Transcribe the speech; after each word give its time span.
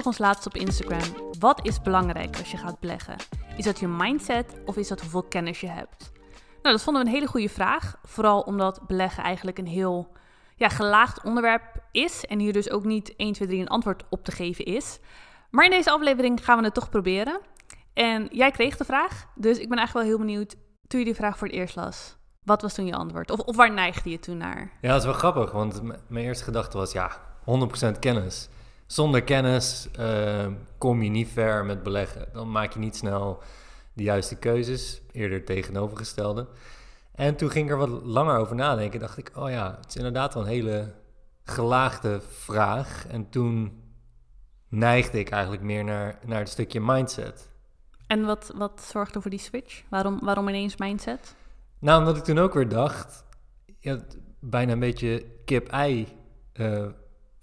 vroeg 0.00 0.12
ons 0.12 0.26
laatst 0.26 0.46
op 0.46 0.56
Instagram: 0.56 1.32
wat 1.38 1.66
is 1.66 1.82
belangrijk 1.82 2.38
als 2.38 2.50
je 2.50 2.56
gaat 2.56 2.80
beleggen? 2.80 3.16
Is 3.56 3.64
dat 3.64 3.78
je 3.78 3.88
mindset 3.88 4.54
of 4.64 4.76
is 4.76 4.88
dat 4.88 5.00
hoeveel 5.00 5.22
kennis 5.22 5.60
je 5.60 5.68
hebt? 5.68 6.12
Nou, 6.62 6.74
dat 6.74 6.82
vonden 6.82 7.02
we 7.02 7.08
een 7.08 7.14
hele 7.14 7.26
goede 7.26 7.48
vraag. 7.48 7.96
Vooral 8.02 8.40
omdat 8.40 8.86
beleggen 8.86 9.22
eigenlijk 9.22 9.58
een 9.58 9.66
heel 9.66 10.12
ja, 10.56 10.68
gelaagd 10.68 11.22
onderwerp 11.22 11.62
is. 11.92 12.24
En 12.24 12.38
hier 12.38 12.52
dus 12.52 12.70
ook 12.70 12.84
niet 12.84 13.16
1, 13.16 13.32
2, 13.32 13.48
3 13.48 13.60
een 13.60 13.68
antwoord 13.68 14.04
op 14.08 14.24
te 14.24 14.32
geven 14.32 14.64
is. 14.64 14.98
Maar 15.50 15.64
in 15.64 15.70
deze 15.70 15.90
aflevering 15.90 16.44
gaan 16.44 16.58
we 16.58 16.64
het 16.64 16.74
toch 16.74 16.90
proberen. 16.90 17.40
En 17.92 18.28
jij 18.32 18.50
kreeg 18.50 18.76
de 18.76 18.84
vraag, 18.84 19.26
dus 19.34 19.58
ik 19.58 19.68
ben 19.68 19.78
eigenlijk 19.78 20.06
wel 20.06 20.16
heel 20.16 20.26
benieuwd 20.26 20.56
toen 20.86 20.98
je 20.98 21.06
die 21.06 21.14
vraag 21.14 21.38
voor 21.38 21.46
het 21.46 21.56
eerst 21.56 21.76
las. 21.76 22.16
Wat 22.44 22.62
was 22.62 22.74
toen 22.74 22.86
je 22.86 22.94
antwoord? 22.94 23.30
Of, 23.30 23.38
of 23.38 23.56
waar 23.56 23.72
neigde 23.72 24.10
je 24.10 24.18
toen 24.18 24.36
naar? 24.36 24.70
Ja, 24.80 24.88
dat 24.88 24.98
is 24.98 25.04
wel 25.04 25.14
grappig, 25.14 25.52
want 25.52 25.82
mijn 25.82 26.24
eerste 26.24 26.44
gedachte 26.44 26.76
was 26.76 26.92
ja, 26.92 27.10
100% 27.94 27.98
kennis. 27.98 28.48
Zonder 28.90 29.22
kennis 29.22 29.88
eh, 29.90 30.46
kom 30.78 31.02
je 31.02 31.10
niet 31.10 31.28
ver 31.28 31.64
met 31.64 31.82
beleggen. 31.82 32.28
Dan 32.32 32.50
maak 32.50 32.72
je 32.72 32.78
niet 32.78 32.96
snel 32.96 33.42
de 33.92 34.02
juiste 34.02 34.36
keuzes, 34.36 35.00
eerder 35.12 35.44
tegenovergestelde. 35.44 36.48
En 37.14 37.36
toen 37.36 37.50
ging 37.50 37.64
ik 37.64 37.70
er 37.70 37.78
wat 37.78 38.02
langer 38.02 38.36
over 38.36 38.56
nadenken. 38.56 39.00
Dacht 39.00 39.18
ik, 39.18 39.30
oh 39.34 39.50
ja, 39.50 39.76
het 39.80 39.88
is 39.88 39.96
inderdaad 39.96 40.34
wel 40.34 40.42
een 40.42 40.48
hele 40.48 40.94
gelaagde 41.42 42.20
vraag. 42.28 43.06
En 43.06 43.28
toen 43.28 43.82
neigde 44.68 45.18
ik 45.18 45.30
eigenlijk 45.30 45.62
meer 45.62 45.84
naar, 45.84 46.18
naar 46.26 46.38
het 46.38 46.48
stukje 46.48 46.80
mindset. 46.80 47.48
En 48.06 48.24
wat, 48.24 48.52
wat 48.56 48.82
zorgde 48.82 49.20
voor 49.20 49.30
die 49.30 49.40
switch? 49.40 49.82
Waarom, 49.88 50.18
waarom 50.22 50.48
ineens 50.48 50.76
mindset? 50.76 51.34
Nou, 51.78 51.98
omdat 51.98 52.16
ik 52.16 52.24
toen 52.24 52.38
ook 52.38 52.54
weer 52.54 52.68
dacht, 52.68 53.24
ja, 53.78 53.98
bijna 54.40 54.72
een 54.72 54.78
beetje 54.78 55.26
kip-ei 55.44 56.08
eh, 56.52 56.86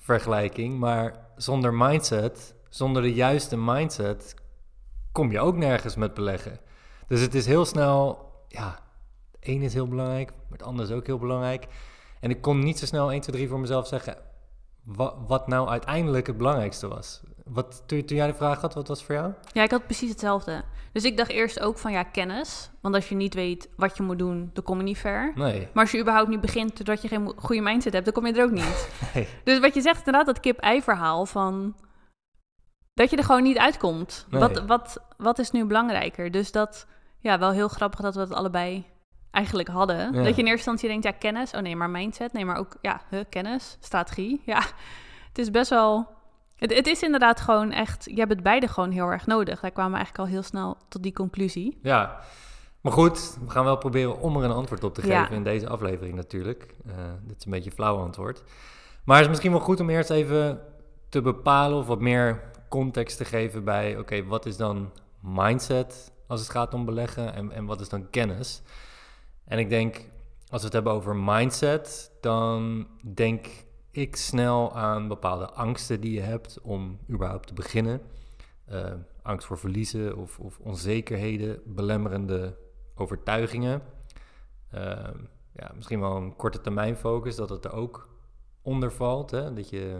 vergelijking, 0.07 0.79
maar 0.79 1.15
zonder 1.35 1.73
mindset, 1.73 2.55
zonder 2.69 3.01
de 3.01 3.13
juiste 3.13 3.57
mindset, 3.57 4.35
kom 5.11 5.31
je 5.31 5.39
ook 5.39 5.55
nergens 5.55 5.95
met 5.95 6.13
beleggen. 6.13 6.59
Dus 7.07 7.21
het 7.21 7.35
is 7.35 7.45
heel 7.45 7.65
snel, 7.65 8.31
ja, 8.47 8.79
het 9.31 9.49
ene 9.49 9.65
is 9.65 9.73
heel 9.73 9.87
belangrijk, 9.87 10.29
maar 10.29 10.57
het 10.57 10.67
andere 10.67 10.89
is 10.89 10.95
ook 10.95 11.05
heel 11.05 11.17
belangrijk. 11.17 11.67
En 12.19 12.29
ik 12.29 12.41
kon 12.41 12.59
niet 12.59 12.79
zo 12.79 12.85
snel 12.85 13.11
1, 13.11 13.21
2, 13.21 13.35
3 13.35 13.47
voor 13.47 13.59
mezelf 13.59 13.87
zeggen 13.87 14.17
wat, 14.83 15.15
wat 15.27 15.47
nou 15.47 15.69
uiteindelijk 15.69 16.27
het 16.27 16.37
belangrijkste 16.37 16.87
was. 16.87 17.21
Wat, 17.49 17.83
toen, 17.85 18.05
toen 18.05 18.17
jij 18.17 18.27
de 18.27 18.33
vraag 18.33 18.61
had, 18.61 18.73
wat 18.73 18.87
was 18.87 19.03
voor 19.03 19.15
jou? 19.15 19.33
Ja, 19.53 19.63
ik 19.63 19.71
had 19.71 19.85
precies 19.85 20.09
hetzelfde. 20.09 20.63
Dus 20.91 21.03
ik 21.03 21.17
dacht 21.17 21.29
eerst 21.29 21.59
ook 21.59 21.77
van 21.77 21.91
ja, 21.91 22.03
kennis. 22.03 22.69
Want 22.81 22.95
als 22.95 23.09
je 23.09 23.15
niet 23.15 23.33
weet 23.33 23.69
wat 23.75 23.97
je 23.97 24.03
moet 24.03 24.17
doen, 24.19 24.49
dan 24.53 24.63
kom 24.63 24.77
je 24.77 24.83
niet 24.83 24.97
ver. 24.97 25.31
Nee. 25.35 25.67
Maar 25.73 25.83
als 25.83 25.91
je 25.91 25.99
überhaupt 25.99 26.29
niet 26.29 26.41
begint 26.41 26.77
doordat 26.77 27.01
je 27.01 27.07
geen 27.07 27.33
goede 27.35 27.61
mindset 27.61 27.93
hebt, 27.93 28.05
dan 28.05 28.13
kom 28.13 28.25
je 28.25 28.33
er 28.33 28.43
ook 28.43 28.51
niet. 28.51 28.89
nee. 29.13 29.27
Dus 29.43 29.59
wat 29.59 29.73
je 29.73 29.81
zegt, 29.81 29.97
inderdaad, 29.97 30.25
dat 30.25 30.39
kip-ei 30.39 30.81
verhaal 30.81 31.25
van... 31.25 31.75
Dat 32.93 33.09
je 33.09 33.17
er 33.17 33.23
gewoon 33.23 33.43
niet 33.43 33.57
uitkomt. 33.57 34.25
Nee. 34.29 34.39
Wat, 34.39 34.65
wat, 34.65 35.03
wat 35.17 35.39
is 35.39 35.51
nu 35.51 35.65
belangrijker? 35.65 36.31
Dus 36.31 36.51
dat, 36.51 36.87
ja, 37.19 37.39
wel 37.39 37.51
heel 37.51 37.67
grappig 37.67 37.99
dat 37.99 38.15
we 38.15 38.21
het 38.21 38.33
allebei 38.33 38.85
eigenlijk 39.31 39.69
hadden. 39.69 39.97
Ja. 39.97 40.23
Dat 40.23 40.35
je 40.35 40.41
in 40.41 40.47
eerste 40.47 40.51
instantie 40.51 40.89
denkt, 40.89 41.03
ja, 41.03 41.11
kennis. 41.11 41.53
Oh 41.53 41.61
nee, 41.61 41.75
maar 41.75 41.89
mindset. 41.89 42.33
Nee, 42.33 42.45
maar 42.45 42.57
ook, 42.57 42.75
ja, 42.81 43.01
huh, 43.09 43.21
kennis, 43.29 43.77
strategie. 43.79 44.41
Ja, 44.45 44.61
het 45.27 45.37
is 45.37 45.51
best 45.51 45.69
wel... 45.69 46.15
Het, 46.57 46.73
het 46.73 46.87
is 46.87 47.03
inderdaad 47.03 47.41
gewoon 47.41 47.71
echt... 47.71 48.05
Je 48.05 48.19
hebt 48.19 48.31
het 48.31 48.43
beide 48.43 48.67
gewoon 48.67 48.91
heel 48.91 49.07
erg 49.07 49.25
nodig. 49.25 49.59
Daar 49.59 49.71
kwamen 49.71 49.91
we 49.91 49.97
eigenlijk 49.97 50.27
al 50.27 50.33
heel 50.33 50.43
snel 50.43 50.77
tot 50.89 51.03
die 51.03 51.13
conclusie. 51.13 51.77
Ja, 51.81 52.19
maar 52.81 52.91
goed, 52.91 53.37
we 53.45 53.49
gaan 53.49 53.63
wel 53.63 53.77
proberen 53.77 54.19
om 54.19 54.37
er 54.37 54.43
een 54.43 54.51
antwoord 54.51 54.83
op 54.83 54.93
te 54.93 55.01
geven 55.01 55.15
Ja. 55.15 55.29
in 55.29 55.43
deze 55.43 55.67
aflevering 55.67 56.15
natuurlijk. 56.15 56.75
Eh, 56.87 56.93
dit 57.23 57.37
is 57.37 57.45
een 57.45 57.51
beetje 57.51 57.69
een 57.69 57.75
flauw 57.75 57.97
antwoord. 57.97 58.43
Maar 59.03 59.15
het 59.15 59.25
is 59.25 59.31
misschien 59.31 59.51
wel 59.51 59.59
goed 59.61 59.79
om 59.79 59.89
eerst 59.89 60.09
even 60.09 60.59
te 61.09 61.21
bepalen 61.21 61.77
of 61.77 61.87
wat 61.87 61.99
meer 61.99 62.43
context 62.69 63.17
te 63.17 63.25
geven 63.25 63.63
bij, 63.63 63.97
oké, 63.97 64.25
wat 64.25 64.45
is 64.45 64.57
dan 64.57 64.91
mindset 65.19 66.11
als 66.27 66.39
het 66.39 66.49
gaat 66.49 66.73
om 66.73 66.85
beleggen 66.85 67.33
en, 67.33 67.51
en 67.51 67.65
wat 67.65 67.81
is 67.81 67.89
dan 67.89 68.09
kennis? 68.09 68.61
En 69.45 69.59
ik 69.59 69.69
denk, 69.69 69.95
als 70.49 70.59
we 70.59 70.65
het 70.65 70.73
hebben 70.73 70.93
over 70.93 71.15
mindset, 71.15 72.11
dan 72.21 72.87
denk 73.13 73.45
ik 73.97 74.15
snel 74.15 74.75
aan 74.75 75.07
bepaalde 75.07 75.49
angsten 75.49 76.01
die 76.01 76.13
je 76.13 76.21
hebt 76.21 76.61
om 76.61 76.99
überhaupt 77.09 77.47
te 77.47 77.53
beginnen. 77.53 78.01
Eh, 78.65 78.93
angst 79.21 79.47
voor 79.47 79.57
verliezen 79.57 80.17
of, 80.17 80.39
of 80.39 80.59
onzekerheden, 80.59 81.61
belemmerende 81.65 82.57
overtuigingen. 82.95 83.81
Eh, 84.69 85.09
ja, 85.53 85.71
misschien 85.75 85.99
wel 85.99 86.15
een 86.15 86.35
korte 86.35 86.61
termijn 86.61 86.97
focus, 86.97 87.35
dat 87.35 87.49
het 87.49 87.65
er 87.65 87.73
ook 87.73 88.09
onder 88.61 88.91
valt. 88.91 89.31
Hè? 89.31 89.53
Dat 89.53 89.69
je 89.69 89.99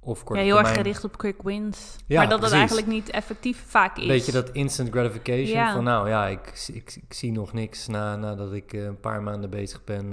of 0.00 0.18
Ja, 0.18 0.24
korte 0.24 0.42
heel 0.42 0.58
erg 0.58 0.74
gericht 0.74 1.04
op 1.04 1.16
quick 1.16 1.42
wins. 1.42 1.96
Ja, 2.06 2.16
maar 2.16 2.28
dat 2.28 2.40
het 2.40 2.50
precies. 2.50 2.58
eigenlijk 2.58 2.86
niet 2.86 3.10
effectief 3.10 3.64
vaak 3.66 3.96
is. 3.96 4.06
Weet 4.06 4.26
je 4.26 4.32
dat 4.32 4.50
instant 4.50 4.90
gratification? 4.90 5.58
Ja. 5.58 5.72
Van 5.72 5.84
nou 5.84 6.08
ja, 6.08 6.26
ik, 6.26 6.64
ik, 6.72 6.96
ik 7.02 7.12
zie 7.12 7.32
nog 7.32 7.52
niks 7.52 7.86
na, 7.86 8.16
nadat 8.16 8.52
ik 8.52 8.72
eh, 8.72 8.84
een 8.84 9.00
paar 9.00 9.22
maanden 9.22 9.50
bezig 9.50 9.84
ben. 9.84 10.10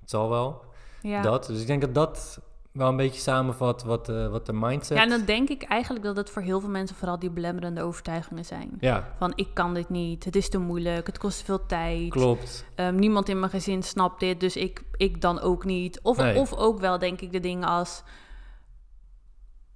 het 0.00 0.10
zal 0.10 0.30
wel. 0.30 0.66
Ja. 1.02 1.22
Dat. 1.22 1.46
Dus 1.46 1.60
ik 1.60 1.66
denk 1.66 1.80
dat 1.80 1.94
dat 1.94 2.40
wel 2.72 2.88
een 2.88 2.96
beetje 2.96 3.20
samenvat 3.20 3.82
wat, 3.84 4.08
eh, 4.08 4.28
wat 4.28 4.46
de 4.46 4.52
mindset... 4.52 4.96
Ja, 4.96 5.02
en 5.02 5.08
dan 5.08 5.24
denk 5.24 5.48
ik 5.48 5.62
eigenlijk 5.62 6.04
dat 6.04 6.16
het 6.16 6.30
voor 6.30 6.42
heel 6.42 6.60
veel 6.60 6.68
mensen 6.68 6.96
vooral 6.96 7.18
die 7.18 7.30
belemmerende 7.30 7.82
overtuigingen 7.82 8.44
zijn. 8.44 8.70
Ja, 8.80 9.12
Van 9.18 9.32
ik 9.34 9.48
kan 9.54 9.74
dit 9.74 9.88
niet, 9.88 10.24
het 10.24 10.36
is 10.36 10.48
te 10.48 10.58
moeilijk, 10.58 11.06
het 11.06 11.18
kost 11.18 11.38
te 11.38 11.44
veel 11.44 11.66
tijd. 11.66 12.10
klopt. 12.10 12.64
Ehm, 12.74 12.94
niemand 12.94 13.28
in 13.28 13.38
mijn 13.38 13.50
gezin 13.50 13.82
snapt 13.82 14.20
dit, 14.20 14.40
dus 14.40 14.56
ik, 14.56 14.82
ik 14.96 15.20
dan 15.20 15.40
ook 15.40 15.64
niet. 15.64 16.00
Of, 16.02 16.16
Nee. 16.16 16.36
of 16.38 16.54
ook 16.54 16.80
wel 16.80 16.98
denk 16.98 17.20
ik 17.20 17.32
de 17.32 17.40
dingen 17.40 17.68
als 17.68 18.02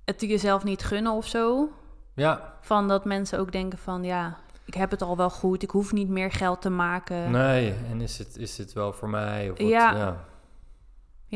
het 0.04 0.20
jezelf 0.20 0.64
niet 0.64 0.82
gunnen 0.82 1.12
of 1.12 1.26
zo. 1.26 1.68
Ja, 2.14 2.54
Van 2.60 2.88
dat 2.88 3.04
mensen 3.04 3.38
ook 3.38 3.52
denken 3.52 3.78
van 3.78 4.04
ja, 4.04 4.36
ik 4.64 4.74
heb 4.74 4.90
het 4.90 5.02
al 5.02 5.16
wel 5.16 5.30
goed, 5.30 5.62
ik 5.62 5.70
hoef 5.70 5.92
niet 5.92 6.08
meer 6.08 6.30
geld 6.32 6.60
te 6.62 6.70
maken. 6.70 7.30
nee. 7.30 7.74
En 7.90 8.00
is 8.00 8.18
het, 8.18 8.36
is 8.36 8.58
het 8.58 8.72
wel 8.72 8.92
voor 8.92 9.08
mij? 9.08 9.50
Of 9.50 9.58
wat, 9.58 9.68
Ja. 9.68 9.96
ja. 9.96 10.24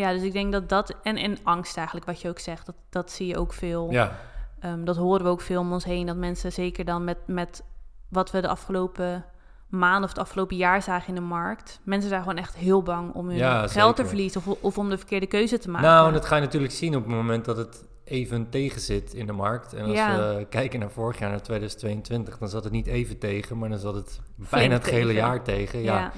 Ja, 0.00 0.12
dus 0.12 0.22
ik 0.22 0.32
denk 0.32 0.52
dat 0.52 0.68
dat, 0.68 0.94
en, 1.02 1.16
en 1.16 1.38
angst 1.42 1.76
eigenlijk 1.76 2.06
wat 2.06 2.20
je 2.20 2.28
ook 2.28 2.38
zegt, 2.38 2.66
dat, 2.66 2.74
dat 2.90 3.10
zie 3.10 3.26
je 3.26 3.36
ook 3.38 3.52
veel. 3.52 3.90
Ja, 3.90 4.16
Ehm, 4.60 4.84
dat 4.84 4.96
horen 4.96 5.24
we 5.24 5.30
ook 5.30 5.40
veel 5.40 5.60
om 5.60 5.72
ons 5.72 5.84
heen. 5.84 6.06
Dat 6.06 6.16
mensen 6.16 6.52
zeker 6.52 6.84
dan 6.84 7.04
met, 7.04 7.16
met 7.26 7.62
wat 8.08 8.30
we 8.30 8.40
de 8.40 8.48
afgelopen 8.48 9.24
maanden 9.68 10.02
of 10.02 10.08
het 10.08 10.18
afgelopen 10.18 10.56
jaar 10.56 10.82
zagen 10.82 11.08
in 11.08 11.14
de 11.14 11.20
markt. 11.20 11.80
Mensen 11.82 12.08
zijn 12.08 12.22
gewoon 12.22 12.36
echt 12.38 12.56
heel 12.56 12.82
bang 12.82 13.14
om 13.14 13.26
hun 13.28 13.36
Ja, 13.36 13.58
geld 13.58 13.70
zeker. 13.72 13.94
te 13.94 14.06
verliezen 14.06 14.42
of, 14.46 14.56
of 14.60 14.78
om 14.78 14.88
de 14.88 14.96
verkeerde 14.98 15.26
keuze 15.26 15.58
te 15.58 15.70
maken. 15.70 15.88
Nou, 15.88 16.06
en 16.06 16.12
dat 16.12 16.24
ga 16.26 16.34
je 16.36 16.42
natuurlijk 16.42 16.72
zien 16.72 16.96
op 16.96 17.04
het 17.04 17.12
moment 17.14 17.44
dat 17.44 17.56
het 17.56 17.84
even 18.04 18.48
tegen 18.50 18.80
zit 18.80 19.14
in 19.14 19.26
de 19.26 19.32
markt. 19.32 19.72
En 19.72 19.84
als 19.84 19.94
Ja. 19.96 20.16
we 20.36 20.46
kijken 20.50 20.80
naar 20.80 20.90
vorig 20.90 21.18
jaar, 21.18 21.30
naar 21.30 21.42
2022, 21.42 22.38
dan 22.38 22.48
zat 22.48 22.64
het 22.64 22.72
niet 22.72 22.86
even 22.86 23.18
tegen, 23.18 23.58
maar 23.58 23.68
dan 23.68 23.78
zat 23.78 23.94
het 23.94 24.20
bijna 24.50 24.72
het 24.74 24.82
tegen. 24.82 24.98
gehele 24.98 25.12
jaar 25.18 25.42
tegen. 25.42 25.82
Ja. 25.82 25.98
ja. 25.98 26.12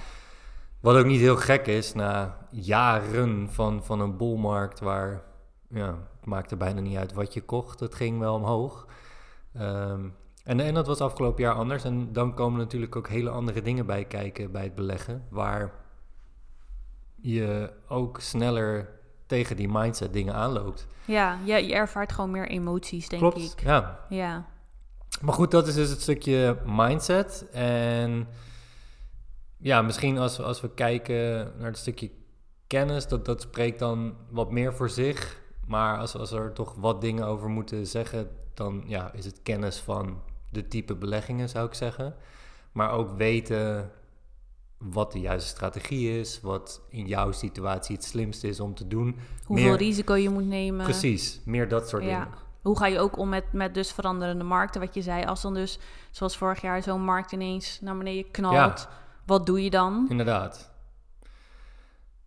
Wat 0.81 0.97
ook 0.97 1.05
niet 1.07 1.21
heel 1.21 1.37
gek 1.37 1.67
is, 1.67 1.95
na 1.95 2.37
jaren 2.51 3.49
van, 3.51 3.85
van 3.85 4.01
een 4.01 4.17
bolmarkt 4.17 4.81
waar, 4.81 5.23
ja, 5.69 5.87
het 6.17 6.27
maakte 6.27 6.57
bijna 6.57 6.81
niet 6.81 6.97
uit 6.97 7.13
wat 7.13 7.35
je 7.35 7.41
kocht, 7.41 7.81
het 7.81 7.95
ging 7.95 8.19
wel 8.19 8.35
omhoog. 8.35 8.87
Ehm, 9.55 10.09
en, 10.45 10.61
en 10.61 10.75
dat 10.75 10.87
was 10.87 11.01
afgelopen 11.01 11.43
jaar 11.43 11.55
anders. 11.55 11.85
En 11.85 12.13
dan 12.13 12.35
komen 12.35 12.59
natuurlijk 12.59 12.97
ook 12.97 13.09
hele 13.09 13.31
andere 13.31 13.63
dingen 13.63 13.87
bij 13.87 14.05
kijken 14.05 14.53
bij 14.53 14.63
het 14.63 14.75
beleggen, 14.75 15.25
waar 15.31 15.73
je 17.21 17.73
ook 17.89 18.21
sneller 18.21 18.89
tegen 19.27 19.57
die 19.57 19.69
mindset 19.69 20.13
dingen 20.13 20.35
aanloopt. 20.35 20.87
ja, 21.05 21.39
je, 21.45 21.67
je 21.67 21.75
ervaart 21.75 22.13
gewoon 22.13 22.31
meer 22.31 22.49
emoties, 22.49 23.09
denk 23.09 23.23
Klopt, 23.23 23.53
ik. 23.53 23.63
ja. 23.63 23.99
Ja. 24.09 24.47
Maar 25.21 25.35
goed, 25.35 25.51
dat 25.51 25.67
is 25.67 25.75
dus 25.75 25.91
het 25.91 26.01
stukje 26.01 26.59
mindset. 26.67 27.47
En 27.53 28.29
ja, 29.59 29.83
misschien 29.83 30.19
als 30.19 30.37
we, 30.37 30.43
als 30.43 30.61
we 30.61 30.71
kijken 30.75 31.53
naar 31.59 31.67
het 31.67 31.79
stukje 31.79 32.11
kennis, 32.67 33.07
dat, 33.09 33.25
dat 33.25 33.41
spreekt 33.41 33.79
dan 33.79 34.15
wat 34.31 34.51
meer 34.51 34.75
voor 34.75 34.91
zich. 34.91 35.41
Maar 35.67 35.99
als, 35.99 36.15
als 36.17 36.33
er 36.33 36.53
toch 36.53 36.75
wat 36.75 37.01
dingen 37.01 37.27
over 37.27 37.49
moeten 37.49 37.87
zeggen, 37.87 38.29
dan 38.55 38.83
ja, 38.87 39.13
is 39.13 39.25
het 39.25 39.43
kennis 39.43 39.79
van 39.79 40.23
de 40.51 40.69
type 40.69 40.95
beleggingen, 40.95 41.49
zou 41.49 41.67
ik 41.67 41.75
zeggen. 41.75 42.15
Maar 42.73 42.91
ook 42.91 43.11
weten 43.17 43.91
wat 44.79 45.13
de 45.13 45.21
juiste 45.21 45.49
strategie 45.49 46.19
is, 46.21 46.41
wat 46.41 46.81
in 46.89 47.07
jouw 47.07 47.33
situatie 47.33 47.95
het 47.97 48.05
slimste 48.05 48.49
is 48.49 48.61
om 48.61 48.75
te 48.75 48.87
doen. 48.89 49.17
Hoeveel 49.45 49.67
Meer- 49.69 49.77
risico 49.77 50.15
je 50.15 50.29
moet 50.31 50.47
nemen. 50.47 50.85
Precies, 50.85 51.41
meer 51.45 51.69
dat 51.69 51.89
soort 51.89 52.05
Ja. 52.05 52.09
dingen. 52.09 52.39
Hoe 52.63 52.79
ga 52.79 52.87
je 52.87 52.99
ook 52.99 53.19
om 53.19 53.29
met, 53.29 53.53
met 53.53 53.75
dus 53.75 53.93
veranderende 53.93 54.45
markten? 54.45 54.81
Wat 54.81 54.95
je 54.95 55.03
zei, 55.03 55.25
als 55.25 55.43
dan 55.43 55.55
dus, 55.55 55.79
zoals 56.11 56.37
vorig 56.37 56.61
jaar, 56.61 56.83
zo'n 56.83 57.03
markt 57.05 57.33
ineens 57.33 57.79
naar 57.81 57.97
beneden 57.99 58.31
knalt. 58.31 58.89
Wat 59.29 59.47
doe 59.47 59.65
je 59.65 59.71
dan? 59.71 60.07
Inderdaad. 60.09 60.71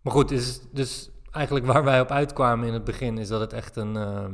Maar 0.00 0.12
goed, 0.12 0.30
is 0.30 0.60
dus 0.70 1.10
eigenlijk 1.30 1.66
waar 1.66 1.84
wij 1.84 2.00
op 2.00 2.10
uitkwamen 2.10 2.66
in 2.66 2.72
het 2.72 2.84
begin, 2.84 3.18
is 3.18 3.28
dat 3.28 3.40
het 3.40 3.52
echt 3.52 3.76
een, 3.76 3.96
eh, 3.96 4.24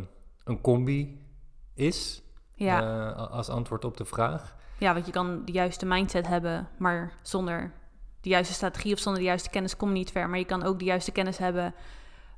een 0.44 0.60
combi 0.60 1.26
is. 1.74 2.22
Ja. 2.54 2.82
eh, 2.82 3.30
als 3.30 3.48
antwoord 3.48 3.84
op 3.84 3.96
de 3.96 4.04
vraag. 4.04 4.56
Ja, 4.78 4.92
want 4.92 5.06
je 5.06 5.12
kan 5.12 5.44
de 5.44 5.52
juiste 5.52 5.86
mindset 5.86 6.26
hebben, 6.26 6.68
maar 6.78 7.12
zonder 7.22 7.72
de 8.20 8.28
juiste 8.28 8.54
strategie 8.54 8.92
of 8.92 8.98
zonder 8.98 9.20
de 9.20 9.28
juiste 9.28 9.50
kennis 9.50 9.76
kom 9.76 9.88
je 9.88 9.94
niet 9.94 10.10
ver. 10.10 10.28
Maar 10.28 10.38
je 10.38 10.44
kan 10.44 10.62
ook 10.62 10.78
de 10.78 10.84
juiste 10.84 11.12
kennis 11.12 11.38
hebben, 11.38 11.74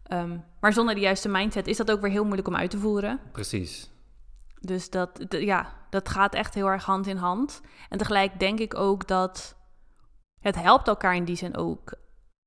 ehm, 0.02 0.38
maar 0.60 0.72
zonder 0.72 0.94
de 0.94 1.00
juiste 1.00 1.28
mindset 1.28 1.66
is 1.66 1.76
dat 1.76 1.90
ook 1.90 2.00
weer 2.00 2.10
heel 2.10 2.24
moeilijk 2.24 2.48
om 2.48 2.56
uit 2.56 2.70
te 2.70 2.78
voeren. 2.78 3.20
Precies. 3.32 3.90
Dus 4.60 4.90
dat, 4.90 5.10
ja, 5.28 5.72
dat 5.90 6.08
gaat 6.08 6.34
echt 6.34 6.54
heel 6.54 6.66
erg 6.66 6.84
hand 6.84 7.06
in 7.06 7.16
hand. 7.16 7.60
En 7.88 7.98
tegelijk 7.98 8.38
denk 8.38 8.58
ik 8.58 8.74
ook 8.74 9.08
dat 9.08 9.56
het 10.40 10.54
helpt 10.54 10.88
elkaar 10.88 11.16
in 11.16 11.24
die 11.24 11.36
zin 11.36 11.56
ook. 11.56 11.94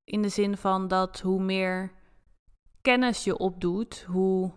In 0.03 0.21
de 0.21 0.29
zin 0.29 0.57
van 0.57 0.87
dat 0.87 1.19
hoe 1.19 1.41
meer 1.43 1.91
kennis 2.81 3.23
je 3.23 3.37
opdoet, 3.37 4.05
hoe 4.07 4.51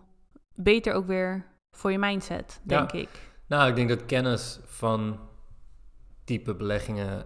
beter 0.55 0.93
ook 0.93 1.05
weer 1.07 1.45
voor 1.71 1.91
je 1.91 1.97
mindset, 1.99 2.61
Ja. 2.63 2.77
denk 2.77 2.91
ik. 2.91 3.09
Nou, 3.47 3.69
ik 3.69 3.75
denk 3.75 3.89
dat 3.89 4.05
kennis 4.05 4.59
van 4.65 5.19
type 6.23 6.55
beleggingen, 6.55 7.25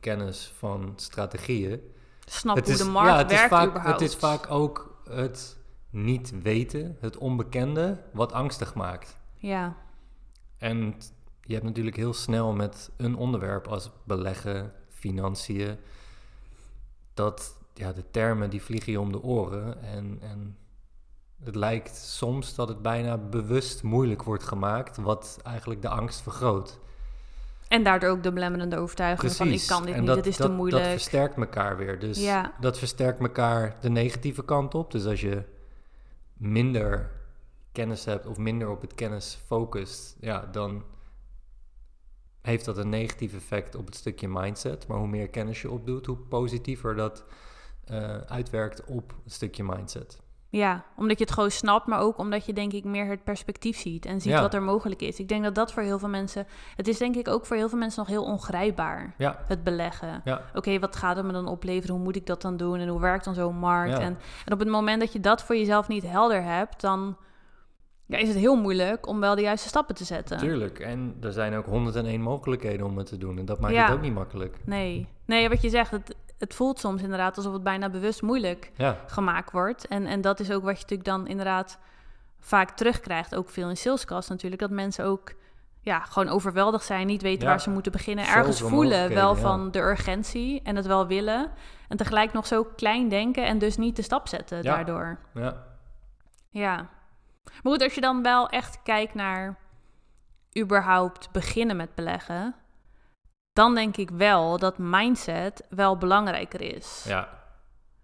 kennis 0.00 0.52
van 0.56 0.92
strategieën. 0.96 1.80
Snap 2.24 2.56
het 2.56 2.64
hoe 2.64 2.74
is, 2.74 2.80
de 2.80 2.88
markt 2.90 3.10
ja, 3.10 3.16
het 3.18 3.30
is 3.30 3.36
werkt 3.36 3.54
vaak, 3.54 3.68
überhaupt. 3.68 4.00
Het 4.00 4.08
is 4.08 4.16
vaak 4.16 4.50
ook 4.50 5.02
het 5.10 5.56
niet 5.90 6.42
weten, 6.42 6.96
het 7.00 7.16
onbekende, 7.18 8.02
wat 8.12 8.32
angstig 8.32 8.74
maakt. 8.74 9.16
Ja, 9.36 9.76
En 10.58 10.94
je 11.40 11.52
hebt 11.52 11.64
natuurlijk 11.64 11.96
heel 11.96 12.12
snel 12.12 12.52
met 12.52 12.90
een 12.96 13.16
onderwerp 13.16 13.68
als 13.68 13.90
beleggen, 14.04 14.72
financiën, 15.04 15.76
dat 17.14 17.56
ja, 17.74 17.92
de 17.92 18.04
termen 18.10 18.50
die 18.50 18.62
vliegen 18.62 18.92
je 18.92 19.00
om 19.00 19.12
de 19.12 19.22
oren. 19.22 19.82
En, 19.82 20.18
en 20.22 20.56
het 21.44 21.54
lijkt 21.54 21.96
soms 21.96 22.54
dat 22.54 22.68
het 22.68 22.82
bijna 22.82 23.16
bewust 23.16 23.82
moeilijk 23.82 24.22
wordt 24.22 24.44
gemaakt, 24.44 24.96
wat 24.96 25.38
eigenlijk 25.42 25.82
de 25.82 25.88
angst 25.88 26.20
vergroot. 26.22 26.78
en 27.68 27.82
daardoor 27.82 28.10
ook 28.10 28.22
de 28.22 28.32
belemmerende 28.32 28.76
overtuiging 28.76 29.32
van 29.32 29.48
ik 29.48 29.64
kan 29.66 29.82
dit 29.84 29.94
en 29.94 29.98
niet, 29.98 30.06
dat, 30.08 30.16
het 30.16 30.26
is 30.26 30.36
dat, 30.36 30.46
te 30.46 30.52
moeilijk. 30.52 30.82
Dat 30.82 30.92
versterkt 30.92 31.36
elkaar 31.36 31.76
weer. 31.76 31.98
Dus 31.98 32.18
Ja. 32.18 32.52
dat 32.60 32.78
versterkt 32.78 33.20
elkaar 33.20 33.76
de 33.80 33.90
negatieve 33.90 34.44
kant 34.44 34.74
op. 34.74 34.90
Dus 34.90 35.04
als 35.06 35.20
je 35.20 35.42
minder 36.32 37.10
kennis 37.72 38.04
hebt 38.04 38.26
of 38.26 38.36
minder 38.36 38.68
op 38.70 38.80
het 38.80 38.94
kennis 38.94 39.38
focust, 39.46 40.16
ja, 40.20 40.48
dan 40.52 40.84
heeft 42.44 42.64
dat 42.64 42.76
een 42.76 42.88
negatief 42.88 43.34
effect 43.34 43.74
op 43.74 43.86
het 43.86 43.94
stukje 43.94 44.28
mindset. 44.28 44.86
Maar 44.86 44.98
hoe 44.98 45.08
meer 45.08 45.28
kennis 45.28 45.62
je 45.62 45.70
opdoet, 45.70 46.06
hoe 46.06 46.16
positiever 46.16 46.94
dat 46.96 47.24
eh, 47.84 48.16
uitwerkt 48.16 48.84
op 48.84 49.14
het 49.24 49.32
stukje 49.32 49.64
mindset. 49.64 50.22
Ja, 50.48 50.84
omdat 50.96 51.18
je 51.18 51.24
het 51.24 51.32
gewoon 51.32 51.50
snapt, 51.50 51.86
maar 51.86 52.00
ook 52.00 52.18
omdat 52.18 52.46
je 52.46 52.52
denk 52.52 52.72
ik 52.72 52.84
meer 52.84 53.06
het 53.06 53.24
perspectief 53.24 53.78
ziet 53.78 54.06
en 54.06 54.20
ziet 54.20 54.32
Ja. 54.32 54.40
wat 54.40 54.54
er 54.54 54.62
mogelijk 54.62 55.02
is. 55.02 55.18
Ik 55.18 55.28
denk 55.28 55.44
dat 55.44 55.54
dat 55.54 55.72
voor 55.72 55.82
heel 55.82 55.98
veel 55.98 56.08
mensen, 56.08 56.46
het 56.76 56.88
is 56.88 56.98
denk 56.98 57.14
ik 57.16 57.28
ook 57.28 57.46
voor 57.46 57.56
heel 57.56 57.68
veel 57.68 57.78
mensen 57.78 57.98
nog 58.00 58.08
heel 58.08 58.24
ongrijpbaar, 58.24 59.14
Ja, 59.18 59.38
het 59.46 59.64
beleggen. 59.64 60.20
ja, 60.24 60.42
Oké, 60.54 60.78
wat 60.78 60.96
gaat 60.96 61.16
het 61.16 61.24
me 61.26 61.32
dan 61.32 61.46
opleveren? 61.46 61.94
Hoe 61.94 62.04
moet 62.04 62.16
ik 62.16 62.26
dat 62.26 62.42
dan 62.42 62.56
doen? 62.56 62.78
En 62.78 62.88
hoe 62.88 63.00
werkt 63.00 63.24
dan 63.24 63.34
zo'n 63.34 63.56
markt? 63.56 63.98
En, 63.98 64.18
en 64.46 64.52
op 64.52 64.58
het 64.58 64.68
moment 64.68 65.00
dat 65.00 65.12
je 65.12 65.20
dat 65.20 65.42
voor 65.42 65.56
jezelf 65.56 65.88
niet 65.88 66.02
helder 66.02 66.42
hebt, 66.42 66.80
dan 66.80 67.16
ja, 68.06 68.18
is 68.18 68.28
het 68.28 68.36
heel 68.36 68.56
moeilijk 68.56 69.06
om 69.06 69.20
wel 69.20 69.34
de 69.34 69.40
juiste 69.42 69.68
stappen 69.68 69.94
te 69.94 70.04
zetten. 70.04 70.38
tuurlijk. 70.38 70.78
En 70.78 71.16
er 71.20 71.32
zijn 71.32 71.54
ook 71.54 71.66
101 71.66 72.20
mogelijkheden 72.20 72.86
om 72.86 72.96
het 72.98 73.06
te 73.06 73.16
doen. 73.18 73.38
En 73.38 73.44
dat 73.44 73.60
maakt 73.60 73.74
Ja. 73.74 73.84
het 73.84 73.94
ook 73.94 74.00
niet 74.00 74.14
makkelijk. 74.14 74.56
Nee, 74.64 75.08
nee, 75.24 75.48
wat 75.48 75.62
je 75.62 75.68
zegt, 75.68 75.90
het, 75.90 76.14
het 76.38 76.54
voelt 76.54 76.78
soms 76.78 77.02
inderdaad 77.02 77.36
alsof 77.36 77.52
het 77.52 77.62
bijna 77.62 77.88
bewust 77.88 78.22
moeilijk 78.22 78.70
Ja, 78.76 78.96
gemaakt 79.06 79.52
wordt. 79.52 79.86
En, 79.88 80.06
en 80.06 80.20
dat 80.20 80.40
is 80.40 80.50
ook 80.50 80.62
wat 80.62 80.74
je 80.74 80.80
natuurlijk 80.82 81.08
dan 81.08 81.26
inderdaad 81.26 81.78
vaak 82.40 82.70
terugkrijgt, 82.70 83.34
ook 83.34 83.48
veel 83.50 83.68
in 83.68 83.76
salescast 83.76 84.28
natuurlijk, 84.28 84.60
dat 84.60 84.70
mensen 84.70 85.04
ook 85.04 85.32
ja, 85.80 86.00
gewoon 86.00 86.28
overweldigd 86.28 86.84
zijn, 86.84 87.06
niet 87.06 87.22
weten 87.22 87.42
Ja, 87.42 87.48
waar 87.48 87.60
ze 87.60 87.70
moeten 87.70 87.92
beginnen, 87.92 88.24
zoveel 88.24 88.38
ergens 88.38 88.60
voelen 88.60 89.14
wel 89.14 89.34
van 89.36 89.70
de 89.70 89.78
urgentie 89.78 90.60
en 90.62 90.76
het 90.76 90.86
wel 90.86 91.06
willen 91.06 91.50
en 91.88 91.96
tegelijk 91.96 92.32
nog 92.32 92.46
zo 92.46 92.64
klein 92.76 93.08
denken 93.08 93.44
en 93.46 93.58
dus 93.58 93.76
niet 93.76 93.96
de 93.96 94.02
stap 94.02 94.28
zetten 94.28 94.62
daardoor. 94.62 95.18
ja, 95.34 95.62
Ja. 96.50 96.88
Maar 97.44 97.72
goed, 97.72 97.82
als 97.82 97.94
je 97.94 98.00
dan 98.00 98.22
wel 98.22 98.48
echt 98.48 98.82
kijkt 98.82 99.14
naar 99.14 99.58
überhaupt 100.58 101.30
beginnen 101.30 101.76
met 101.76 101.94
beleggen, 101.94 102.54
dan 103.52 103.74
denk 103.74 103.96
ik 103.96 104.10
wel 104.10 104.58
dat 104.58 104.78
mindset 104.78 105.66
wel 105.68 105.96
belangrijker 105.98 106.60
is. 106.60 107.04
ja, 107.06 107.28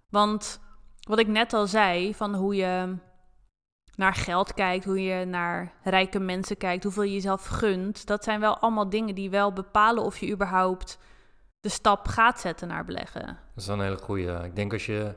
Want 0.08 0.60
wat 1.00 1.18
ik 1.18 1.26
net 1.26 1.52
al 1.52 1.66
zei, 1.66 2.14
van 2.14 2.34
hoe 2.34 2.54
je 2.54 2.96
naar 3.94 4.14
geld 4.14 4.54
kijkt, 4.54 4.84
hoe 4.84 5.02
je 5.02 5.24
naar 5.24 5.72
rijke 5.82 6.18
mensen 6.18 6.56
kijkt, 6.56 6.84
hoeveel 6.84 7.02
je 7.02 7.12
jezelf 7.12 7.46
gunt, 7.46 8.06
dat 8.06 8.24
zijn 8.24 8.40
wel 8.40 8.58
allemaal 8.58 8.90
dingen 8.90 9.14
die 9.14 9.30
wel 9.30 9.52
bepalen 9.52 10.02
of 10.02 10.18
je 10.18 10.30
überhaupt 10.30 10.98
de 11.60 11.68
stap 11.68 12.08
gaat 12.08 12.40
zetten 12.40 12.68
naar 12.68 12.84
beleggen. 12.84 13.26
Dat 13.26 13.36
is 13.54 13.66
wel 13.66 13.76
een 13.76 13.82
hele 13.82 13.96
goeie. 13.96 14.44
Ik 14.44 14.56
denk 14.56 14.72
als 14.72 14.86
je, 14.86 15.14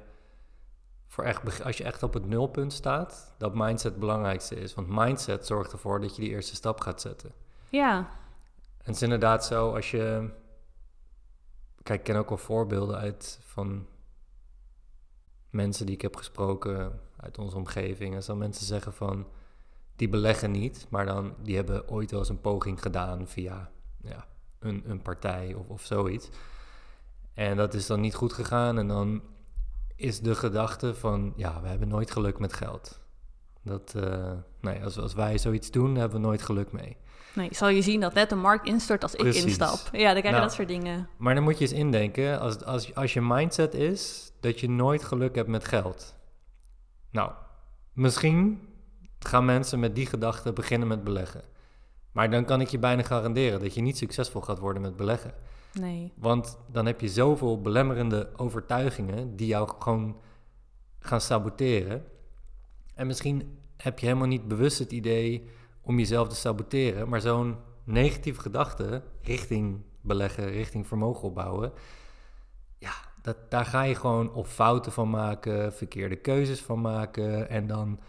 voor 1.13 1.23
echt, 1.23 1.63
als 1.63 1.77
je 1.77 1.83
echt 1.83 2.03
op 2.03 2.13
het 2.13 2.25
nulpunt 2.25 2.73
staat, 2.73 3.33
dat 3.37 3.53
mindset 3.55 3.91
het 3.91 3.99
belangrijkste 3.99 4.55
is. 4.55 4.73
Want 4.73 4.87
mindset 4.87 5.45
zorgt 5.45 5.71
ervoor 5.71 6.01
dat 6.01 6.15
je 6.15 6.21
die 6.21 6.31
eerste 6.31 6.55
stap 6.55 6.79
gaat 6.81 7.01
zetten. 7.01 7.31
Ja, 7.69 7.97
En 7.97 8.05
het 8.77 8.95
is 8.95 9.01
inderdaad 9.01 9.45
zo 9.45 9.75
als 9.75 9.91
je... 9.91 10.29
Kijk, 11.83 11.99
ik 11.99 12.05
ken 12.05 12.15
ook 12.15 12.29
wel 12.29 12.37
voorbeelden 12.37 12.97
uit 12.97 13.39
van 13.43 13.87
mensen 15.49 15.85
die 15.85 15.95
ik 15.95 16.01
heb 16.01 16.15
gesproken 16.15 16.99
uit 17.17 17.37
onze 17.37 17.57
omgeving. 17.57 18.15
En 18.15 18.21
dan 18.25 18.37
mensen 18.37 18.65
zeggen 18.65 18.93
van, 18.93 19.27
die 19.95 20.09
beleggen 20.09 20.51
niet, 20.51 20.87
maar 20.89 21.05
dan, 21.05 21.35
die 21.41 21.55
hebben 21.55 21.89
ooit 21.89 22.11
wel 22.11 22.19
eens 22.19 22.29
een 22.29 22.41
poging 22.41 22.81
gedaan 22.81 23.27
via 23.27 23.71
ja, 24.01 24.27
een, 24.59 24.83
een 24.85 25.01
partij 25.01 25.53
of, 25.53 25.67
of 25.67 25.81
zoiets. 25.81 26.29
En 27.33 27.57
dat 27.57 27.73
is 27.73 27.87
dan 27.87 27.99
niet 27.99 28.15
goed 28.15 28.33
gegaan 28.33 28.77
en 28.77 28.87
dan 28.87 29.21
is 29.95 30.19
de 30.19 30.35
gedachte 30.35 30.95
van, 30.95 31.33
ja, 31.35 31.61
we 31.61 31.67
hebben 31.67 31.87
nooit 31.87 32.11
geluk 32.11 32.39
met 32.39 32.53
geld. 32.53 32.99
Dat, 33.63 33.93
eh, 33.95 34.31
nee, 34.61 34.83
als, 34.83 34.97
als 34.97 35.13
wij 35.13 35.37
zoiets 35.37 35.71
doen, 35.71 35.95
hebben 35.95 36.21
we 36.21 36.27
nooit 36.27 36.41
geluk 36.41 36.71
mee. 36.71 36.97
nee, 37.35 37.47
zal 37.51 37.69
je 37.69 37.81
zien 37.81 37.99
dat 37.99 38.13
net 38.13 38.29
de 38.29 38.35
markt 38.35 38.67
instort 38.67 39.03
als 39.03 39.15
ik 39.15 39.33
instap. 39.33 39.79
Ja, 39.91 40.13
dan 40.13 40.21
krijg 40.21 40.23
je 40.23 40.31
Nou. 40.31 40.41
dat 40.41 40.53
soort 40.53 40.67
dingen. 40.67 41.09
Maar 41.17 41.35
dan 41.35 41.43
moet 41.43 41.57
je 41.57 41.63
eens 41.63 41.73
indenken, 41.73 42.39
als, 42.39 42.63
als, 42.63 42.95
als 42.95 43.13
je 43.13 43.21
mindset 43.21 43.73
is 43.73 44.31
dat 44.39 44.59
je 44.59 44.69
nooit 44.69 45.03
geluk 45.03 45.35
hebt 45.35 45.47
met 45.47 45.65
geld. 45.65 46.15
Nou, 47.11 47.31
misschien 47.93 48.67
gaan 49.19 49.45
mensen 49.45 49.79
met 49.79 49.95
die 49.95 50.05
gedachte 50.05 50.53
beginnen 50.53 50.87
met 50.87 51.03
beleggen. 51.03 51.41
Maar 52.11 52.29
dan 52.31 52.45
kan 52.45 52.61
ik 52.61 52.67
je 52.67 52.79
bijna 52.79 53.03
garanderen 53.03 53.59
dat 53.59 53.73
je 53.73 53.81
niet 53.81 53.97
succesvol 53.97 54.41
gaat 54.41 54.59
worden 54.59 54.81
met 54.81 54.95
beleggen. 54.95 55.33
Nee. 55.79 56.11
Want 56.15 56.57
dan 56.71 56.85
heb 56.85 57.01
je 57.01 57.09
zoveel 57.09 57.61
belemmerende 57.61 58.29
overtuigingen 58.35 59.35
die 59.35 59.47
jou 59.47 59.69
gewoon 59.79 60.17
gaan 60.99 61.21
saboteren. 61.21 62.03
En 62.95 63.07
misschien 63.07 63.57
heb 63.77 63.99
je 63.99 64.05
helemaal 64.05 64.27
niet 64.27 64.47
bewust 64.47 64.79
het 64.79 64.91
idee 64.91 65.49
om 65.81 65.97
jezelf 65.97 66.27
te 66.27 66.35
saboteren, 66.35 67.09
maar 67.09 67.21
zo'n 67.21 67.55
negatieve 67.83 68.41
gedachte 68.41 69.03
richting 69.21 69.81
beleggen, 70.01 70.49
richting 70.49 70.87
vermogen 70.87 71.23
opbouwen, 71.23 71.71
ja, 72.77 72.93
dat, 73.21 73.37
daar 73.49 73.65
ga 73.65 73.83
je 73.83 73.95
gewoon 73.95 74.33
op 74.33 74.47
fouten 74.47 74.91
van 74.91 75.09
maken, 75.09 75.73
verkeerde 75.73 76.15
keuzes 76.15 76.61
van 76.61 76.81
maken. 76.81 77.49
En 77.49 77.67
dan, 77.67 77.99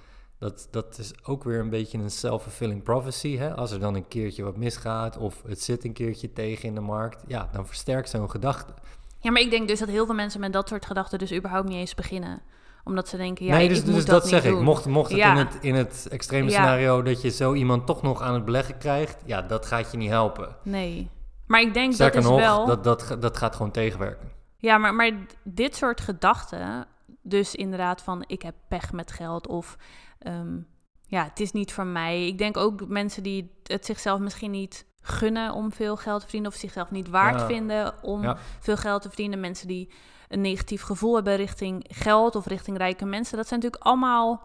dat, 0.44 0.68
dat 0.70 0.98
is 0.98 1.12
ook 1.22 1.44
weer 1.44 1.60
een 1.60 1.70
beetje 1.70 1.98
een 1.98 2.10
self-fulfilling 2.10 2.82
prophecy. 2.82 3.36
Hè? 3.36 3.54
Als 3.54 3.70
er 3.70 3.80
dan 3.80 3.94
een 3.94 4.08
keertje 4.08 4.42
wat 4.42 4.56
misgaat 4.56 5.16
of 5.16 5.42
het 5.46 5.62
zit 5.62 5.84
een 5.84 5.92
keertje 5.92 6.32
tegen 6.32 6.68
in 6.68 6.74
de 6.74 6.80
markt, 6.80 7.22
ja, 7.26 7.48
dan 7.52 7.66
versterkt 7.66 8.08
zo'n 8.08 8.30
gedachte. 8.30 8.72
Ja, 9.20 9.30
maar 9.30 9.40
ik 9.42 9.50
denk 9.50 9.68
dus 9.68 9.78
dat 9.78 9.88
heel 9.88 10.06
veel 10.06 10.14
mensen 10.14 10.40
met 10.40 10.52
dat 10.52 10.68
soort 10.68 10.86
gedachten 10.86 11.18
dus 11.18 11.32
überhaupt 11.32 11.68
niet 11.68 11.76
eens 11.76 11.94
beginnen. 11.94 12.42
Omdat 12.84 13.08
ze 13.08 13.16
denken, 13.16 13.44
ja, 13.46 13.56
nee, 13.56 13.68
dus, 13.68 13.78
ik 13.78 13.84
dus 13.84 13.94
moet 13.94 14.06
dat, 14.06 14.20
dat, 14.20 14.28
zeg 14.28 14.42
niet 14.42 14.50
ik. 14.50 14.56
doen. 14.56 14.64
Mocht, 14.64 14.86
mocht 14.86 15.10
het 15.10 15.18
Ja. 15.18 15.30
in, 15.30 15.36
het, 15.36 15.58
in 15.60 15.74
het 15.74 16.06
extreme 16.10 16.50
Ja. 16.50 16.52
scenario 16.52 17.02
dat 17.02 17.22
je 17.22 17.30
zo 17.30 17.54
iemand 17.54 17.86
toch 17.86 18.02
nog 18.02 18.22
aan 18.22 18.34
het 18.34 18.44
beleggen 18.44 18.78
krijgt, 18.78 19.16
ja, 19.24 19.42
dat 19.42 19.66
gaat 19.66 19.90
je 19.90 19.96
niet 19.96 20.10
helpen. 20.10 20.56
Nee. 20.62 21.10
Maar 21.46 21.60
ik 21.60 21.74
denk 21.74 21.92
Sterker 21.92 22.22
dat 22.22 22.24
is 22.24 22.36
nog, 22.36 22.40
wel... 22.40 22.66
dat, 22.66 22.84
dat, 22.84 23.16
dat 23.20 23.36
gaat 23.36 23.56
gewoon 23.56 23.70
tegenwerken. 23.70 24.30
Ja, 24.56 24.78
maar, 24.78 24.94
maar 24.94 25.10
dit 25.42 25.76
soort 25.76 26.00
gedachten, 26.00 26.86
dus 27.22 27.54
inderdaad 27.54 28.02
van 28.02 28.24
ik 28.26 28.42
heb 28.42 28.54
pech 28.68 28.92
met 28.92 29.12
geld 29.12 29.46
of 29.46 29.76
ehm, 30.18 30.58
ja, 31.06 31.24
het 31.24 31.40
is 31.40 31.52
niet 31.52 31.72
voor 31.72 31.86
mij. 31.86 32.26
Ik 32.26 32.38
denk 32.38 32.56
ook 32.56 32.88
mensen 32.88 33.22
die 33.22 33.50
het 33.62 33.84
zichzelf 33.84 34.20
misschien 34.20 34.50
niet 34.50 34.86
gunnen 35.00 35.52
om 35.52 35.72
veel 35.72 35.96
geld 35.96 36.16
te 36.16 36.22
verdienen 36.22 36.50
of 36.50 36.56
zichzelf 36.56 36.90
niet 36.90 37.08
waard 37.08 37.40
Ja. 37.40 37.46
vinden 37.46 38.02
om 38.02 38.22
Ja. 38.22 38.36
veel 38.60 38.76
geld 38.76 39.02
te 39.02 39.08
verdienen. 39.08 39.40
Mensen 39.40 39.68
die 39.68 39.92
een 40.28 40.40
negatief 40.40 40.82
gevoel 40.82 41.14
hebben 41.14 41.36
richting 41.36 41.86
geld 41.90 42.36
of 42.36 42.46
richting 42.46 42.76
rijke 42.76 43.04
mensen. 43.04 43.36
Dat 43.36 43.48
zijn 43.48 43.60
natuurlijk 43.60 43.88
allemaal 43.88 44.42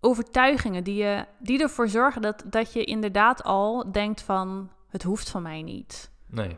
overtuigingen 0.00 0.84
die, 0.84 0.94
je, 0.94 1.24
die 1.38 1.62
ervoor 1.62 1.88
zorgen 1.88 2.22
dat, 2.22 2.42
dat 2.46 2.72
je 2.72 2.84
inderdaad 2.84 3.42
al 3.42 3.92
denkt 3.92 4.22
van 4.22 4.70
het 4.88 5.02
hoeft 5.02 5.30
van 5.30 5.42
mij 5.42 5.62
niet. 5.62 6.10
Nee. 6.26 6.56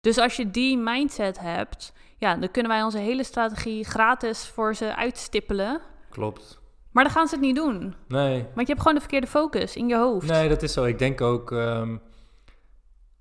Dus 0.00 0.18
als 0.18 0.36
je 0.36 0.50
die 0.50 0.78
mindset 0.78 1.38
hebt, 1.38 1.92
ja, 2.18 2.36
dan 2.36 2.50
kunnen 2.50 2.72
wij 2.72 2.82
onze 2.82 2.98
hele 2.98 3.24
strategie 3.24 3.84
gratis 3.84 4.46
voor 4.46 4.74
ze 4.74 4.96
uitstippelen. 4.96 5.80
Klopt. 6.10 6.60
Maar 6.92 7.04
dan 7.04 7.12
gaan 7.12 7.28
ze 7.28 7.34
het 7.34 7.44
niet 7.44 7.56
doen. 7.56 7.94
Nee, 8.08 8.42
Want 8.54 8.66
je 8.66 8.72
hebt 8.72 8.78
gewoon 8.78 8.94
de 8.94 9.00
verkeerde 9.00 9.26
focus 9.26 9.76
in 9.76 9.88
je 9.88 9.96
hoofd. 9.96 10.26
Nee, 10.26 10.48
dat 10.48 10.62
is 10.62 10.72
zo. 10.72 10.84
Ik 10.84 10.98
denk 10.98 11.20
ook, 11.20 11.52
ehm, 11.52 11.96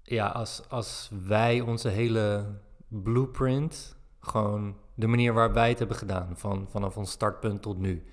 ja, 0.04 0.28
als, 0.28 0.62
als 0.70 1.12
wij 1.28 1.62
onze 1.62 1.88
hele 1.90 2.46
blueprint, 2.88 3.96
gewoon 4.20 4.76
de 4.96 5.08
manier 5.08 5.34
waarop 5.34 5.54
wij 5.54 5.70
het 5.70 5.80
hebben 5.80 5.98
gedaan, 5.98 6.38
van, 6.38 6.68
vanaf 6.70 6.98
ons 6.98 7.12
startpunt 7.12 7.62
tot 7.62 7.78
nu. 7.78 8.04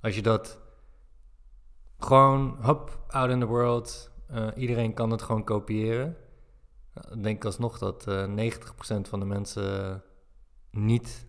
Als 0.00 0.14
je 0.14 0.22
dat 0.22 0.58
Gewoon, 1.98 2.58
hop, 2.62 2.98
out 3.08 3.30
in 3.30 3.40
the 3.40 3.46
world. 3.46 4.10
Uh, 4.32 4.46
iedereen 4.56 4.94
kan 4.94 5.10
het 5.10 5.22
gewoon 5.22 5.44
kopiëren. 5.44 6.16
Ik 7.10 7.22
denk 7.22 7.44
alsnog 7.44 7.78
dat 7.78 8.04
uh, 8.08 8.52
90% 8.52 9.08
van 9.08 9.20
de 9.20 9.26
mensen 9.26 10.02
niet 10.70 11.26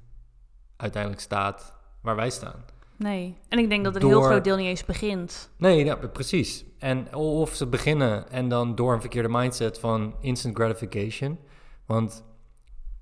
uiteindelijk 0.75 1.21
staat 1.21 1.73
waar 2.01 2.15
wij 2.15 2.29
staan. 2.29 2.65
Nee, 2.99 3.35
en 3.49 3.59
ik 3.59 3.69
denk 3.69 3.83
dat 3.83 3.95
een 3.95 4.07
heel 4.07 4.21
groot 4.21 4.43
deel 4.43 4.55
niet 4.55 4.65
eens 4.65 4.85
begint. 4.85 5.49
Nee, 5.57 5.85
ja, 5.85 5.95
precies. 5.95 6.65
En 6.77 7.15
of 7.15 7.55
ze 7.55 7.67
beginnen 7.67 8.31
en 8.31 8.49
dan 8.49 8.75
door 8.75 8.93
een 8.93 9.01
verkeerde 9.01 9.29
mindset 9.29 9.79
van 9.79 10.15
instant 10.19 10.55
gratification. 10.55 11.39
Want 11.85 12.23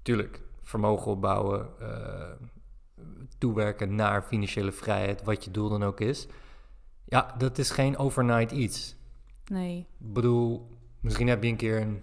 tuurlijk, 0.02 0.42
vermogen 0.64 1.12
opbouwen, 1.12 1.70
uh, 1.82 1.88
toewerken 3.38 3.96
naar 3.96 4.22
financiële 4.22 4.72
vrijheid, 4.72 5.24
wat 5.24 5.44
je 5.44 5.52
doel 5.52 5.70
dan 5.70 5.84
ook 5.84 6.00
is. 6.00 6.28
Ja, 7.06 7.36
dat 7.38 7.58
is 7.58 7.70
geen 7.70 7.98
overnight 7.98 8.52
iets. 8.52 8.96
Nee. 9.46 9.78
Ik 10.00 10.14
bedoel, 10.14 10.68
misschien 11.00 11.28
heb 11.28 11.44
je 11.44 11.50
een 11.50 11.56
keer 11.56 11.82
een, 11.82 12.02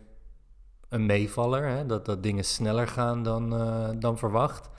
een 0.88 1.06
meevaller, 1.06 1.68
hè, 1.68 1.86
dat, 1.86 2.04
dat 2.04 2.22
dingen 2.22 2.44
sneller 2.44 2.88
gaan 2.88 3.22
dan, 3.22 3.54
uh, 3.60 3.88
dan 3.98 4.18
verwacht. 4.18 4.70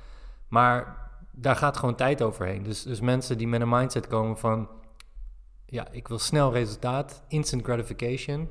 Maar 0.48 1.05
daar 1.36 1.56
gaat 1.56 1.78
gewoon 1.78 1.96
tijd 1.96 2.22
overheen. 2.22 2.64
Dus, 2.64 2.84
dus 2.84 3.00
mensen 3.00 3.38
die 3.38 3.48
met 3.48 3.62
een 3.62 3.70
mindset 3.70 4.08
komen 4.08 4.38
van... 4.38 4.70
ja, 5.66 5.88
ik 5.92 6.08
wil 6.08 6.20
snel 6.20 6.52
resultaat, 6.52 7.24
instant 7.28 7.64
gratification... 7.64 8.50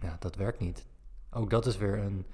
ja, 0.00 0.16
dat 0.18 0.36
werkt 0.36 0.58
niet. 0.58 0.86
Ook 1.30 1.50
dat 1.50 1.66
is 1.66 1.76
weer 1.76 1.98
een 1.98 2.26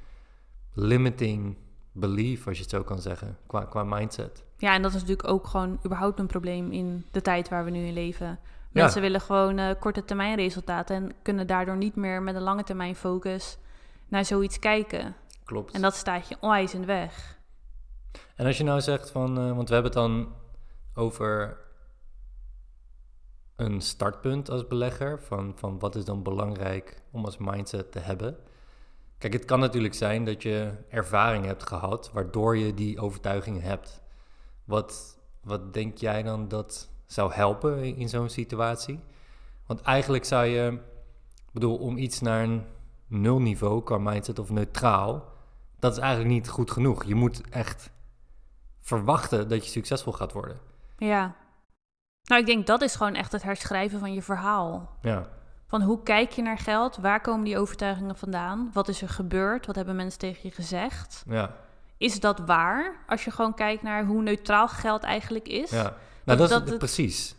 limiting 0.73 1.57
belief, 1.92 2.47
als 2.47 2.57
je 2.57 2.62
het 2.62 2.73
zo 2.73 2.83
kan 2.83 3.00
zeggen, 3.00 3.38
qua, 3.47 3.64
qua 3.64 3.85
mindset. 3.85 4.45
Ja, 4.57 4.75
en 4.75 4.83
dat 4.83 4.95
is 4.95 5.00
natuurlijk 5.00 5.28
ook 5.28 5.47
gewoon 5.47 5.78
überhaupt 5.85 6.18
een 6.18 6.26
probleem 6.26 6.73
in 6.73 7.04
de 7.11 7.23
tijd 7.23 7.49
waar 7.49 7.64
we 7.64 7.71
nu 7.71 7.85
in 7.87 7.92
leven. 7.92 8.38
Mensen 8.71 9.00
willen 9.00 9.21
gewoon 9.21 9.59
uh, 9.59 9.71
korte 9.80 10.04
termijn 10.04 10.37
resultaten 10.37 10.97
en 10.97 11.12
kunnen 11.23 11.47
daardoor 11.47 11.76
niet 11.76 11.97
meer 11.97 12.23
met 12.23 12.35
een 12.35 12.42
lange 12.42 12.62
termijn 12.62 12.97
focus 12.97 13.59
naar 14.09 14.25
zoiets 14.25 14.59
kijken. 14.59 15.14
Klopt. 15.45 15.75
En 15.75 15.80
dat 15.80 15.95
staat 15.95 16.28
je 16.28 16.37
onwijs 16.40 16.75
in 16.75 16.80
de 16.80 16.87
weg. 16.87 17.38
En 18.37 18.46
als 18.46 18.58
je 18.58 18.64
nou 18.64 18.80
zegt 18.80 19.10
van, 19.10 19.38
uh, 19.38 19.56
want 19.56 19.68
we 19.68 19.75
hebben 19.75 19.92
het 19.92 20.00
dan 20.00 20.32
over 20.94 21.58
een 23.56 23.80
startpunt 23.80 24.50
als 24.50 24.66
belegger, 24.66 25.22
van, 25.22 25.52
van 25.56 25.78
wat 25.78 25.94
is 25.94 26.04
dan 26.04 26.22
belangrijk 26.22 27.02
om 27.10 27.25
als 27.25 27.38
mindset 27.38 27.92
te 27.92 27.98
hebben. 27.98 28.37
Kijk, 29.18 29.32
het 29.32 29.44
kan 29.44 29.60
natuurlijk 29.60 29.94
zijn 29.94 30.25
dat 30.25 30.42
je 30.42 30.70
ervaring 30.88 31.44
hebt 31.44 31.62
gehad, 31.62 32.10
waardoor 32.12 32.56
je 32.56 32.75
die 32.75 33.00
overtuiging 33.00 33.62
hebt. 33.62 34.02
Wat, 34.64 35.18
wat 35.40 35.75
denk 35.75 35.96
jij 35.96 36.22
dan 36.22 36.48
dat 36.48 36.88
zou 37.06 37.32
helpen 37.32 37.84
in, 37.96 38.08
zo'n 38.08 38.28
situatie? 38.28 39.00
Want 39.66 39.80
eigenlijk 39.80 40.25
zou 40.25 40.46
je, 40.46 40.72
ik 41.34 41.52
bedoel, 41.52 41.76
om 41.76 41.96
iets 41.96 42.20
naar 42.20 42.42
een 42.42 42.64
nulniveau 43.06 43.82
qua 43.82 43.98
mindset 43.98 44.38
of 44.38 44.50
neutraal, 44.50 45.25
dat 45.78 45.92
is 45.92 45.98
eigenlijk 45.98 46.30
niet 46.30 46.48
goed 46.48 46.70
genoeg. 46.70 47.04
Je 47.04 47.14
moet 47.14 47.40
echt 47.50 47.90
verwachten 48.88 49.49
dat 49.49 49.64
je 49.64 49.71
succesvol 49.71 50.12
gaat 50.12 50.33
worden. 50.33 50.59
Ja. 50.99 51.35
Nou, 52.25 52.40
ik 52.40 52.47
denk 52.47 52.66
dat 52.66 52.83
is 52.83 52.95
gewoon 52.95 53.14
echt 53.14 53.33
het 53.33 53.42
herschrijven 53.42 53.99
van 53.99 54.14
je 54.14 54.23
verhaal. 54.23 54.97
Ja. 55.02 55.28
Van 55.66 55.83
hoe 55.83 56.02
kijk 56.02 56.33
je 56.33 56.42
naar 56.42 56.59
geld? 56.59 56.97
Waar 56.97 57.21
komen 57.21 57.45
die 57.45 57.59
overtuigingen 57.59 58.16
vandaan? 58.16 58.71
Wat 58.73 58.88
is 58.88 59.02
er 59.02 59.09
gebeurd? 59.09 59.66
Wat 59.66 59.76
hebben 59.76 59.97
mensen 59.97 60.18
tegen 60.18 60.40
je 60.42 60.50
gezegd? 60.50 61.25
Ja. 61.26 61.54
Is 61.99 62.21
dat 62.21 62.38
waar? 62.38 62.97
Als 63.07 63.25
je 63.25 63.30
gewoon 63.30 63.54
kijkt 63.54 63.83
naar 63.83 64.04
hoe 64.04 64.23
neutraal 64.23 64.68
geld 64.68 65.02
eigenlijk 65.02 65.49
is. 65.49 65.71
Ja, 65.71 65.97
nou, 66.25 66.38
dat, 66.38 66.50
is 66.50 66.71
het, 66.71 66.78
precies. 66.78 67.35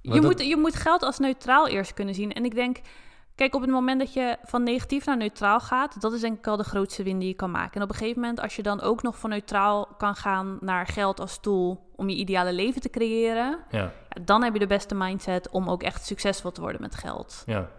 Je, 0.00 0.20
moet, 0.20 0.46
je 0.46 0.56
moet 0.56 0.76
geld 0.76 1.02
als 1.02 1.18
neutraal 1.18 1.68
eerst 1.68 1.94
kunnen 1.94 2.14
zien. 2.14 2.32
En 2.32 2.44
ik 2.44 2.54
denk, 2.54 2.78
Kijk, 3.34 3.54
op 3.54 3.60
het 3.60 3.70
moment 3.70 3.98
dat 3.98 4.12
je 4.12 4.36
van 4.42 4.62
negatief 4.62 5.06
naar 5.06 5.16
neutraal 5.16 5.60
gaat, 5.60 6.00
dat 6.00 6.12
is 6.12 6.20
denk 6.20 6.38
ik 6.38 6.46
al 6.46 6.56
de 6.56 6.64
grootste 6.64 7.02
win 7.02 7.18
die 7.18 7.28
je 7.28 7.34
kan 7.34 7.50
maken. 7.50 7.74
En 7.74 7.82
op 7.82 7.88
een 7.88 7.94
gegeven 7.94 8.20
moment, 8.20 8.40
als 8.40 8.56
je 8.56 8.62
dan 8.62 8.80
ook 8.80 9.02
nog 9.02 9.18
van 9.18 9.30
neutraal 9.30 9.86
kan 9.86 10.14
gaan 10.14 10.58
naar 10.60 10.86
geld 10.86 11.20
als 11.20 11.40
tool 11.40 11.90
om 11.96 12.08
je 12.08 12.16
ideale 12.16 12.52
leven 12.52 12.80
te 12.80 12.90
creëren, 12.90 13.58
ja. 13.70 13.92
dan 14.24 14.42
heb 14.42 14.52
je 14.52 14.58
de 14.58 14.66
beste 14.66 14.94
mindset 14.94 15.50
om 15.50 15.68
ook 15.68 15.82
echt 15.82 16.06
succesvol 16.06 16.52
te 16.52 16.60
worden 16.60 16.80
met 16.80 16.94
geld. 16.94 17.42
Ja. 17.46 17.70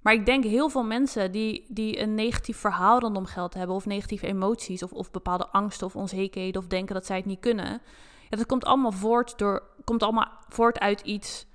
Maar 0.00 0.14
ik 0.14 0.26
denk 0.26 0.44
heel 0.44 0.68
veel 0.68 0.84
mensen 0.84 1.32
die, 1.32 1.64
die 1.68 2.00
een 2.00 2.14
negatief 2.14 2.56
verhaal 2.56 2.98
rondom 2.98 3.26
geld 3.26 3.54
hebben, 3.54 3.76
of 3.76 3.86
negatieve 3.86 4.26
emoties, 4.26 4.82
of, 4.82 4.92
of 4.92 5.10
bepaalde 5.10 5.48
angsten 5.48 5.86
of 5.86 5.96
onzekerheden, 5.96 6.60
of 6.60 6.66
denken 6.66 6.94
dat 6.94 7.06
zij 7.06 7.16
het 7.16 7.26
niet 7.26 7.40
kunnen, 7.40 7.80
ja, 8.28 8.36
dat 8.36 8.46
komt 8.46 8.64
allemaal 8.64 8.92
voort, 8.92 9.38
door, 9.38 9.62
komt 9.84 10.02
allemaal 10.02 10.30
voort 10.48 10.78
uit 10.78 11.00
iets 11.00 11.46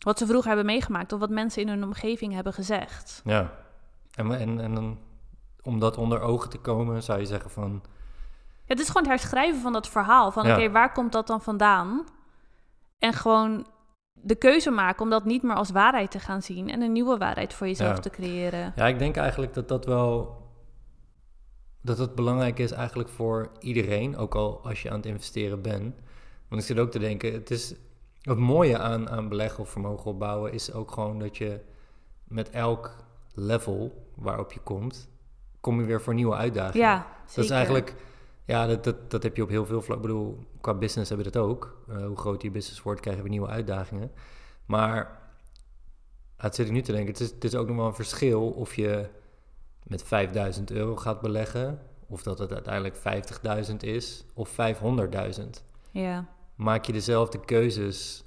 wat 0.00 0.18
ze 0.18 0.26
vroeger 0.26 0.48
hebben 0.48 0.66
meegemaakt 0.66 1.12
of 1.12 1.20
wat 1.20 1.30
mensen 1.30 1.62
in 1.62 1.68
hun 1.68 1.84
omgeving 1.84 2.32
hebben 2.32 2.52
gezegd. 2.52 3.20
Ja, 3.24 3.52
en, 4.14 4.38
en, 4.38 4.60
en 4.60 4.98
om 5.62 5.78
dat 5.78 5.96
onder 5.96 6.20
ogen 6.20 6.50
te 6.50 6.58
komen, 6.58 7.02
zou 7.02 7.18
je 7.18 7.26
zeggen 7.26 7.50
van... 7.50 7.82
het 8.64 8.80
is 8.80 8.86
gewoon 8.86 9.02
het 9.02 9.20
herschrijven 9.20 9.60
van 9.60 9.72
dat 9.72 9.88
verhaal. 9.88 10.32
Van 10.32 10.50
oké, 10.50 10.70
waar 10.70 10.92
komt 10.92 11.12
dat 11.12 11.26
dan 11.26 11.42
vandaan? 11.42 12.04
En 12.98 13.12
gewoon 13.12 13.66
de 14.12 14.34
keuze 14.34 14.70
maken 14.70 15.02
om 15.02 15.10
dat 15.10 15.24
niet 15.24 15.42
meer 15.42 15.54
als 15.54 15.70
waarheid 15.70 16.10
te 16.10 16.18
gaan 16.18 16.42
zien... 16.42 16.70
en 16.70 16.82
een 16.82 16.92
nieuwe 16.92 17.18
waarheid 17.18 17.54
voor 17.54 17.66
jezelf 17.66 17.98
te 17.98 18.10
creëren. 18.10 18.72
Ja, 18.76 18.86
ik 18.86 18.98
denk 18.98 19.16
eigenlijk 19.16 19.54
dat 19.54 19.68
dat 19.68 19.84
wel... 19.84 20.38
dat 21.82 21.98
het 21.98 22.14
belangrijk 22.14 22.58
is 22.58 22.70
eigenlijk 22.70 23.08
voor 23.08 23.50
iedereen, 23.58 24.16
ook 24.16 24.34
al 24.34 24.64
als 24.64 24.82
je 24.82 24.90
aan 24.90 24.96
het 24.96 25.06
investeren 25.06 25.62
bent. 25.62 25.94
Want 26.48 26.60
ik 26.60 26.66
zit 26.66 26.78
ook 26.78 26.90
te 26.90 26.98
denken, 26.98 27.32
het 27.32 27.50
is 27.50 27.74
het 28.20 28.38
mooie 28.38 28.78
aan, 28.78 29.10
aan 29.10 29.28
beleggen 29.28 29.60
of 29.60 29.70
vermogen 29.70 30.10
opbouwen 30.10 30.52
is 30.52 30.72
ook 30.72 30.90
gewoon 30.90 31.18
dat 31.18 31.36
je 31.36 31.60
met 32.24 32.50
elk 32.50 32.96
level 33.34 34.06
waarop 34.14 34.52
je 34.52 34.60
komt, 34.60 35.08
kom 35.60 35.80
je 35.80 35.86
weer 35.86 36.00
voor 36.00 36.14
nieuwe 36.14 36.34
uitdagingen. 36.34 36.86
Ja, 36.86 36.96
zeker. 36.98 37.34
Dat 37.34 37.44
is 37.44 37.50
eigenlijk, 37.50 37.94
ja, 38.44 38.66
dat, 38.66 38.84
dat, 38.84 39.10
dat 39.10 39.22
heb 39.22 39.36
je 39.36 39.42
op 39.42 39.48
heel 39.48 39.66
veel 39.66 39.82
vlakken. 39.82 40.08
Ik 40.08 40.14
bedoel, 40.14 40.38
qua 40.60 40.74
business 40.74 41.08
hebben 41.08 41.26
we 41.26 41.32
dat 41.32 41.42
ook. 41.42 41.82
Uh, 41.88 42.06
hoe 42.06 42.16
groter 42.16 42.44
je 42.44 42.50
business 42.50 42.82
wordt, 42.82 43.00
krijgen 43.00 43.22
we 43.22 43.28
nieuwe 43.28 43.48
uitdagingen. 43.48 44.10
Maar 44.64 45.18
het 46.36 46.54
zit 46.54 46.66
ik 46.66 46.72
nu 46.72 46.82
te 46.82 46.92
denken, 46.92 47.12
het 47.12 47.20
is, 47.20 47.30
het 47.30 47.44
is 47.44 47.54
ook 47.54 47.66
nog 47.66 47.76
wel 47.76 47.86
een 47.86 47.94
verschil 47.94 48.50
of 48.50 48.74
je 48.74 49.08
met 49.82 50.02
5000 50.02 50.70
euro 50.70 50.96
gaat 50.96 51.20
beleggen, 51.20 51.80
of 52.06 52.22
dat 52.22 52.38
het 52.38 52.52
uiteindelijk 52.52 52.96
50.000 53.70 53.76
is, 53.76 54.24
of 54.34 54.50
500.000. 54.50 55.48
Ja 55.90 56.28
maak 56.60 56.84
je 56.84 56.92
dezelfde 56.92 57.40
keuzes 57.40 58.24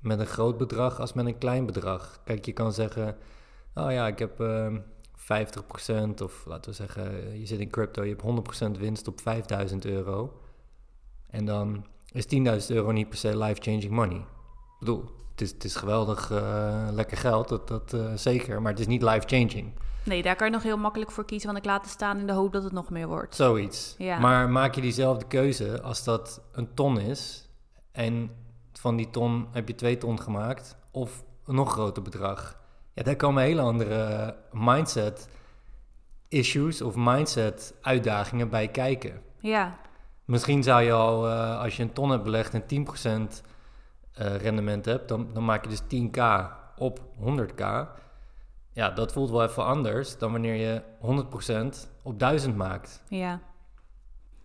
met 0.00 0.20
een 0.20 0.26
groot 0.26 0.56
bedrag 0.56 1.00
als 1.00 1.12
met 1.12 1.26
een 1.26 1.38
klein 1.38 1.66
bedrag. 1.66 2.20
Kijk, 2.24 2.44
je 2.44 2.52
kan 2.52 2.72
zeggen, 2.72 3.16
oh 3.74 3.92
ja, 3.92 4.06
ik 4.06 4.18
heb 4.18 4.40
uh, 4.40 4.66
ehm, 4.66 4.80
50% 6.18 6.22
of 6.22 6.44
laten 6.46 6.70
we 6.70 6.76
zeggen, 6.76 7.38
je 7.38 7.46
zit 7.46 7.60
in 7.60 7.70
crypto, 7.70 8.04
je 8.04 8.16
hebt 8.16 8.76
100% 8.76 8.78
winst 8.78 9.08
op 9.08 9.20
5000 9.20 9.84
euro. 9.84 10.40
En 11.30 11.44
dan 11.44 11.86
is 12.12 12.24
10.000 12.24 12.66
euro 12.66 12.90
niet 12.90 13.08
per 13.08 13.18
se 13.18 13.38
life-changing 13.38 13.90
money. 13.90 14.16
Ik 14.18 14.78
bedoel, 14.78 15.04
het 15.30 15.40
is, 15.40 15.50
het 15.50 15.64
is 15.64 15.76
geweldig 15.76 16.30
uh, 16.30 16.88
lekker 16.90 17.16
geld, 17.16 17.48
dat, 17.48 17.68
dat 17.68 17.92
uh, 17.92 18.12
zeker, 18.14 18.62
maar 18.62 18.70
het 18.70 18.80
is 18.80 18.86
niet 18.86 19.02
life-changing. 19.02 19.72
Nee, 20.04 20.22
daar 20.22 20.36
kan 20.36 20.46
je 20.46 20.52
nog 20.52 20.62
heel 20.62 20.78
makkelijk 20.78 21.10
voor 21.10 21.24
kiezen, 21.24 21.46
want 21.46 21.58
ik 21.58 21.70
laat 21.70 21.82
het 21.82 21.90
staan 21.90 22.18
in 22.18 22.26
de 22.26 22.32
hoop 22.32 22.52
dat 22.52 22.62
het 22.62 22.72
nog 22.72 22.90
meer 22.90 23.08
wordt. 23.08 23.34
Zoiets. 23.34 23.94
Ja. 23.98 24.18
Maar 24.18 24.48
maak 24.48 24.74
je 24.74 24.80
diezelfde 24.80 25.26
keuze 25.26 25.82
als 25.82 26.04
dat 26.04 26.42
een 26.52 26.74
ton 26.74 27.00
is, 27.00 27.48
en 27.92 28.30
van 28.72 28.96
die 28.96 29.10
ton 29.10 29.46
heb 29.50 29.68
je 29.68 29.74
twee 29.74 29.98
ton 29.98 30.20
gemaakt 30.20 30.76
of 30.90 31.24
een 31.44 31.54
nog 31.54 31.72
groter 31.72 32.02
bedrag. 32.02 32.60
Ja, 32.92 33.02
daar 33.02 33.16
komen 33.16 33.42
hele 33.42 33.60
andere 33.60 34.36
mindset 34.50 35.28
issues 36.28 36.82
of 36.82 36.94
mindset 36.96 37.74
uitdagingen 37.80 38.48
bij 38.48 38.68
kijken. 38.68 39.22
Ja. 39.38 39.78
Misschien 40.24 40.62
zou 40.62 40.82
je 40.82 40.92
al, 40.92 41.28
uh, 41.28 41.60
als 41.60 41.76
je 41.76 41.82
een 41.82 41.92
ton 41.92 42.10
hebt 42.10 42.22
belegd 42.22 42.54
en 42.54 42.62
10% 42.62 42.64
uh, 42.68 44.34
eh, 44.34 44.42
rendement 44.42 44.84
hebt, 44.84 45.08
dan, 45.08 45.28
dan 45.32 45.44
maak 45.44 45.64
je 45.64 45.70
dus 45.70 45.82
10k 45.82 46.22
op 46.76 47.00
100k. 47.00 47.64
Ja, 48.72 48.90
dat 48.90 49.12
voelt 49.12 49.30
wel 49.30 49.42
even 49.42 49.64
anders 49.64 50.18
dan 50.18 50.32
wanneer 50.32 50.54
je 50.54 50.82
100% 51.84 51.88
op 52.02 52.18
1000 52.18 52.56
maakt. 52.56 53.02
Ja. 53.08 53.40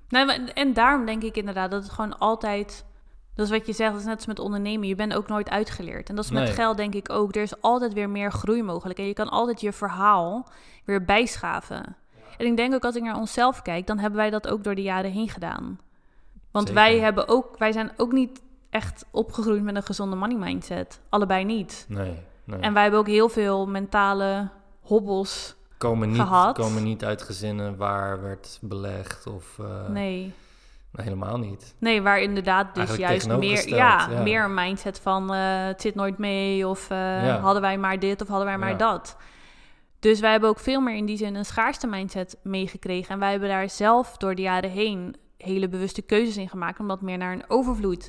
Nou, 0.10 0.48
en 0.54 0.74
daarom 0.74 1.06
denk 1.06 1.24
ik 1.24 1.38
inderdaad 1.38 1.72
dat 1.72 1.84
het 1.84 1.92
gewoon 1.92 2.18
altijd 2.18 2.86
dat 3.38 3.46
is 3.46 3.52
wat 3.52 3.66
je 3.66 3.74
zegt, 3.74 3.92
dat 3.92 4.00
is 4.00 4.06
net 4.06 4.16
als 4.16 4.26
met 4.26 4.40
ondernemen. 4.40 4.88
Je 4.88 4.96
bent 4.96 5.14
ook 5.14 5.28
nooit 5.28 5.50
uitgeleerd. 5.50 6.10
En 6.10 6.16
dat 6.16 6.24
is 6.24 6.32
met 6.32 6.50
geld 6.50 6.78
denk 6.78 6.94
ik 6.94 7.10
ook. 7.10 7.36
Er 7.36 7.42
is 7.42 7.62
altijd 7.62 7.94
weer 7.94 8.10
meer 8.10 8.32
groei 8.32 8.64
mogelijk. 8.64 9.00
En 9.00 9.06
je 9.06 9.14
kan 9.14 9.30
altijd 9.30 9.62
je 9.62 9.74
verhaal 9.74 10.48
weer 10.86 11.06
bijschaven. 11.06 11.96
En 12.38 12.46
ik 12.46 12.58
denk 12.58 12.74
ook 12.74 12.86
als 12.86 12.96
ik 12.96 13.04
naar 13.04 13.18
onszelf 13.18 13.62
kijk, 13.62 13.88
dan 13.88 14.00
hebben 14.00 14.20
wij 14.20 14.30
dat 14.30 14.48
ook 14.48 14.64
door 14.64 14.76
de 14.76 14.82
jaren 14.82 15.12
heen 15.12 15.30
gedaan. 15.30 15.80
Want 16.52 16.70
wij, 16.70 17.00
hebben 17.00 17.28
ook, 17.28 17.58
wij 17.58 17.72
zijn 17.72 17.92
ook 17.98 18.12
niet 18.12 18.42
echt 18.70 19.06
opgegroeid 19.12 19.64
met 19.64 19.76
een 19.76 19.84
gezonde 19.84 20.16
money 20.16 20.38
mindset. 20.38 21.00
Allebei 21.10 21.46
niet. 21.46 21.86
Nee, 21.90 22.14
nee. 22.44 22.60
En 22.60 22.74
wij 22.74 22.82
hebben 22.82 23.00
ook 23.00 23.08
heel 23.08 23.30
veel 23.30 23.68
mentale 23.68 24.50
hobbels 24.82 25.56
komen 25.78 26.10
niet, 26.10 26.20
gehad. 26.20 26.58
Komen 26.58 26.84
niet 26.84 27.06
uit 27.06 27.22
gezinnen 27.22 27.78
waar 27.78 28.22
werd 28.22 28.60
belegd 28.62 29.28
of... 29.28 29.58
Uh... 29.62 29.88
Nee. 29.88 30.34
Helemaal 31.04 31.38
niet. 31.38 31.76
Nee, 31.80 32.02
waar 32.02 32.20
inderdaad 32.22 32.76
dus 32.76 32.84
Eigenlijk 32.90 33.10
juist 33.10 33.28
meer, 33.68 33.78
ja, 33.78 34.08
ja. 34.10 34.22
meer 34.22 34.44
een 34.44 34.54
mindset 34.54 35.00
van 35.00 35.34
eh, 35.34 35.40
het 35.66 35.82
zit 35.82 35.96
nooit 35.96 36.18
mee 36.18 36.68
of 36.68 36.90
eh, 36.90 37.26
Ja. 37.26 37.40
hadden 37.40 37.62
wij 37.62 37.78
maar 37.78 38.00
dit 38.00 38.22
of 38.22 38.28
hadden 38.28 38.46
wij 38.48 38.58
maar 38.58 38.70
Ja. 38.70 38.76
dat. 38.78 39.18
Dus 40.00 40.20
wij 40.20 40.32
hebben 40.32 40.50
ook 40.50 40.60
veel 40.60 40.82
meer 40.82 40.96
in 40.96 41.06
die 41.06 41.18
zin 41.18 41.36
een 41.36 41.46
schaarste 41.46 41.88
mindset 41.88 42.38
meegekregen. 42.44 43.14
En 43.14 43.20
wij 43.20 43.32
hebben 43.32 43.50
daar 43.50 43.70
zelf 43.70 44.18
door 44.18 44.36
de 44.36 44.42
jaren 44.42 44.70
heen 44.70 45.16
hele 45.38 45.68
bewuste 45.70 46.02
keuzes 46.02 46.38
in 46.38 46.50
gemaakt 46.50 46.80
om 46.80 46.88
dat 46.88 47.02
meer 47.02 47.18
naar 47.18 47.34
een 47.34 47.44
overvloed 47.48 48.08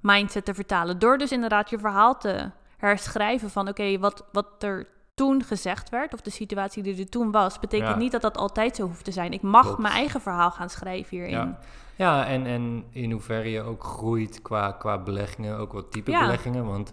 mindset 0.00 0.44
te 0.44 0.54
vertalen. 0.54 0.98
Door 0.98 1.18
dus 1.18 1.32
inderdaad 1.32 1.70
je 1.70 1.78
verhaal 1.78 2.18
te 2.18 2.50
herschrijven 2.76 3.50
van 3.50 3.68
oké, 3.68 3.98
wat, 3.98 4.24
wat 4.32 4.62
er 4.62 4.86
toen 5.14 5.42
gezegd 5.44 5.88
werd 5.90 6.12
of 6.14 6.20
de 6.20 6.30
situatie 6.30 6.82
die 6.82 6.98
er 6.98 7.08
toen 7.08 7.30
was, 7.30 7.58
betekent 7.58 7.88
Ja. 7.90 7.96
niet 7.96 8.12
dat 8.12 8.22
dat 8.22 8.36
altijd 8.36 8.76
zo 8.76 8.82
hoeft 8.86 9.04
te 9.04 9.12
zijn. 9.12 9.32
Ik 9.32 9.42
mag 9.42 9.64
Klopt. 9.64 9.78
mijn 9.78 9.94
eigen 9.94 10.20
verhaal 10.20 10.50
gaan 10.50 10.70
schrijven 10.70 11.16
hierin. 11.16 11.30
ja. 11.32 11.58
Ja 11.98 12.26
en, 12.26 12.46
en 12.46 12.84
in 12.90 13.10
hoeverre 13.10 13.50
je 13.50 13.62
ook 13.62 13.84
groeit 13.84 14.42
qua, 14.42 14.72
qua 14.72 15.02
beleggingen, 15.02 15.58
ook 15.58 15.72
wat 15.72 15.90
type 15.92 16.10
Ja. 16.10 16.20
beleggingen. 16.20 16.66
Want 16.66 16.92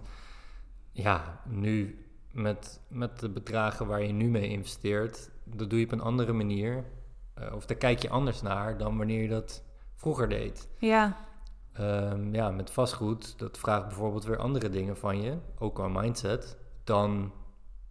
ja, 0.92 1.42
nu 1.46 2.06
met, 2.32 2.82
met 2.88 3.20
de 3.20 3.30
bedragen 3.30 3.88
waar 3.88 4.02
je 4.04 4.14
nu 4.14 4.28
mee 4.30 4.48
investeert, 4.50 5.30
dat 5.44 5.70
doe 5.70 5.80
je 5.80 5.86
op 5.86 5.92
een 5.92 6.02
andere 6.02 6.34
manier. 6.34 6.84
Eh, 7.34 7.54
of 7.56 7.66
daar 7.66 7.78
kijk 7.78 8.02
je 8.02 8.10
anders 8.10 8.42
naar 8.42 8.78
dan 8.78 8.98
wanneer 8.98 9.22
je 9.22 9.28
dat 9.30 9.64
vroeger 9.96 10.30
deed. 10.30 10.68
ja. 10.80 11.18
Ehm, 11.74 12.34
ja, 12.36 12.50
met 12.52 12.72
vastgoed, 12.72 13.40
dat 13.40 13.58
vraagt 13.58 13.88
bijvoorbeeld 13.88 14.24
weer 14.24 14.38
andere 14.38 14.70
dingen 14.70 14.98
van 14.98 15.22
je, 15.22 15.38
ook 15.60 15.76
qua 15.76 15.88
mindset, 15.88 16.58
dan, 16.84 17.32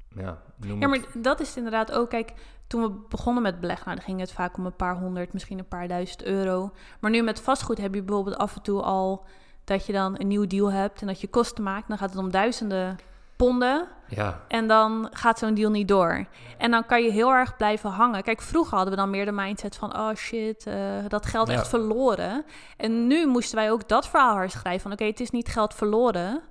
ja, 0.08 0.42
noem 0.56 0.80
Ja, 0.80 0.88
maar 0.88 0.98
het- 0.98 1.24
dat 1.24 1.40
is 1.40 1.48
het 1.48 1.56
inderdaad 1.56 1.92
ook. 1.92 2.10
Kijk, 2.10 2.32
toen 2.66 2.82
we 2.82 2.90
begonnen 3.08 3.42
met 3.42 3.60
beleggen, 3.60 3.84
nou, 3.86 3.96
dan 3.96 4.06
ging 4.06 4.20
het 4.20 4.32
vaak 4.32 4.56
om 4.56 4.66
een 4.66 4.76
paar 4.76 4.96
honderd, 4.96 5.32
misschien 5.32 5.58
een 5.58 5.68
paar 5.68 5.88
duizend 5.88 6.22
euro. 6.22 6.70
Maar 7.00 7.10
nu 7.10 7.22
met 7.22 7.40
vastgoed 7.40 7.78
heb 7.78 7.94
je 7.94 8.02
bijvoorbeeld 8.02 8.36
af 8.36 8.56
en 8.56 8.62
toe 8.62 8.82
al 8.82 9.24
dat 9.64 9.86
je 9.86 9.92
dan 9.92 10.14
een 10.18 10.28
nieuw 10.28 10.46
deal 10.46 10.72
hebt 10.72 11.00
en 11.00 11.06
dat 11.06 11.20
je 11.20 11.28
kosten 11.28 11.64
maakt. 11.64 11.88
Dan 11.88 11.98
gaat 11.98 12.10
het 12.10 12.18
om 12.18 12.30
duizenden 12.30 12.96
ponden 13.36 13.88
ja, 14.08 14.40
en 14.48 14.66
dan 14.68 15.08
gaat 15.12 15.38
zo'n 15.38 15.54
deal 15.54 15.70
niet 15.70 15.88
door. 15.88 16.26
En 16.58 16.70
dan 16.70 16.86
kan 16.86 17.02
je 17.02 17.10
heel 17.10 17.30
erg 17.32 17.56
blijven 17.56 17.90
hangen. 17.90 18.22
Kijk, 18.22 18.40
vroeger 18.42 18.74
hadden 18.76 18.94
we 18.94 19.00
dan 19.00 19.10
meer 19.10 19.24
de 19.24 19.32
mindset 19.32 19.76
van, 19.76 19.96
oh 19.96 20.14
shit, 20.14 20.66
eh, 20.66 20.74
dat 21.08 21.26
geld 21.26 21.48
Ja. 21.48 21.54
echt 21.54 21.68
verloren. 21.68 22.44
En 22.76 23.06
nu 23.06 23.26
moesten 23.26 23.56
wij 23.56 23.70
ook 23.70 23.88
dat 23.88 24.08
verhaal 24.08 24.36
herschrijven 24.36 24.80
van, 24.82 24.92
oké, 24.92 25.04
het 25.04 25.20
is 25.20 25.30
niet 25.30 25.48
geld 25.48 25.74
verloren. 25.74 26.42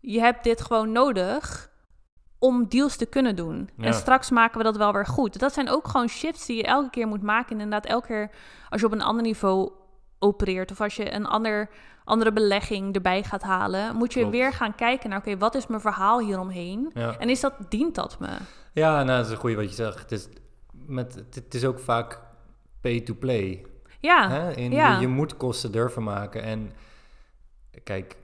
Je 0.00 0.20
hebt 0.20 0.44
dit 0.44 0.60
gewoon 0.60 0.92
nodig 0.92 1.70
om 2.42 2.68
deals 2.68 2.96
te 2.96 3.06
kunnen 3.06 3.36
doen. 3.36 3.70
Ja. 3.76 3.84
En 3.84 3.94
straks 3.94 4.30
maken 4.30 4.58
we 4.58 4.64
dat 4.64 4.76
wel 4.76 4.92
weer 4.92 5.06
goed. 5.06 5.38
Dat 5.38 5.52
zijn 5.52 5.68
ook 5.68 5.88
gewoon 5.88 6.08
shifts 6.08 6.46
die 6.46 6.56
je 6.56 6.62
elke 6.62 6.90
keer 6.90 7.06
moet 7.06 7.22
maken. 7.22 7.56
En 7.56 7.62
inderdaad, 7.62 7.90
elke 7.90 8.06
keer 8.06 8.30
als 8.68 8.80
je 8.80 8.86
op 8.86 8.92
een 8.92 9.02
ander 9.02 9.22
niveau 9.22 9.70
opereert... 10.18 10.70
of 10.70 10.80
als 10.80 10.96
je 10.96 11.14
een 11.14 11.26
ander, 11.26 11.68
andere 12.04 12.32
belegging 12.32 12.94
erbij 12.94 13.22
gaat 13.22 13.42
halen... 13.42 13.96
moet 13.96 14.12
je 14.12 14.20
Klopt. 14.20 14.34
weer 14.34 14.52
gaan 14.52 14.74
kijken 14.74 15.10
naar... 15.10 15.18
oké, 15.18 15.36
wat 15.36 15.54
is 15.54 15.66
mijn 15.66 15.80
verhaal 15.80 16.20
hieromheen? 16.20 16.90
ja. 16.94 17.16
En 17.18 17.28
is 17.28 17.40
dat, 17.40 17.54
dient 17.68 17.94
dat 17.94 18.18
me? 18.18 18.28
Ja, 18.72 19.02
nou, 19.02 19.16
dat 19.18 19.26
is 19.26 19.32
een 19.32 19.38
goede 19.38 19.56
wat 19.56 19.68
je 19.68 19.74
zegt. 19.74 19.98
Het 19.98 20.12
is, 20.12 20.28
met, 20.86 21.14
het, 21.14 21.34
het 21.34 21.54
is 21.54 21.64
ook 21.64 21.78
vaak 21.78 22.20
pay-to-play. 22.80 23.66
Ja, 24.00 24.28
hè? 24.28 24.52
In, 24.52 24.70
ja. 24.72 24.94
je, 24.94 25.00
je 25.00 25.08
moet 25.08 25.36
kosten 25.36 25.72
durven 25.72 26.02
maken. 26.02 26.42
En 26.42 26.72
kijk, 27.84 28.16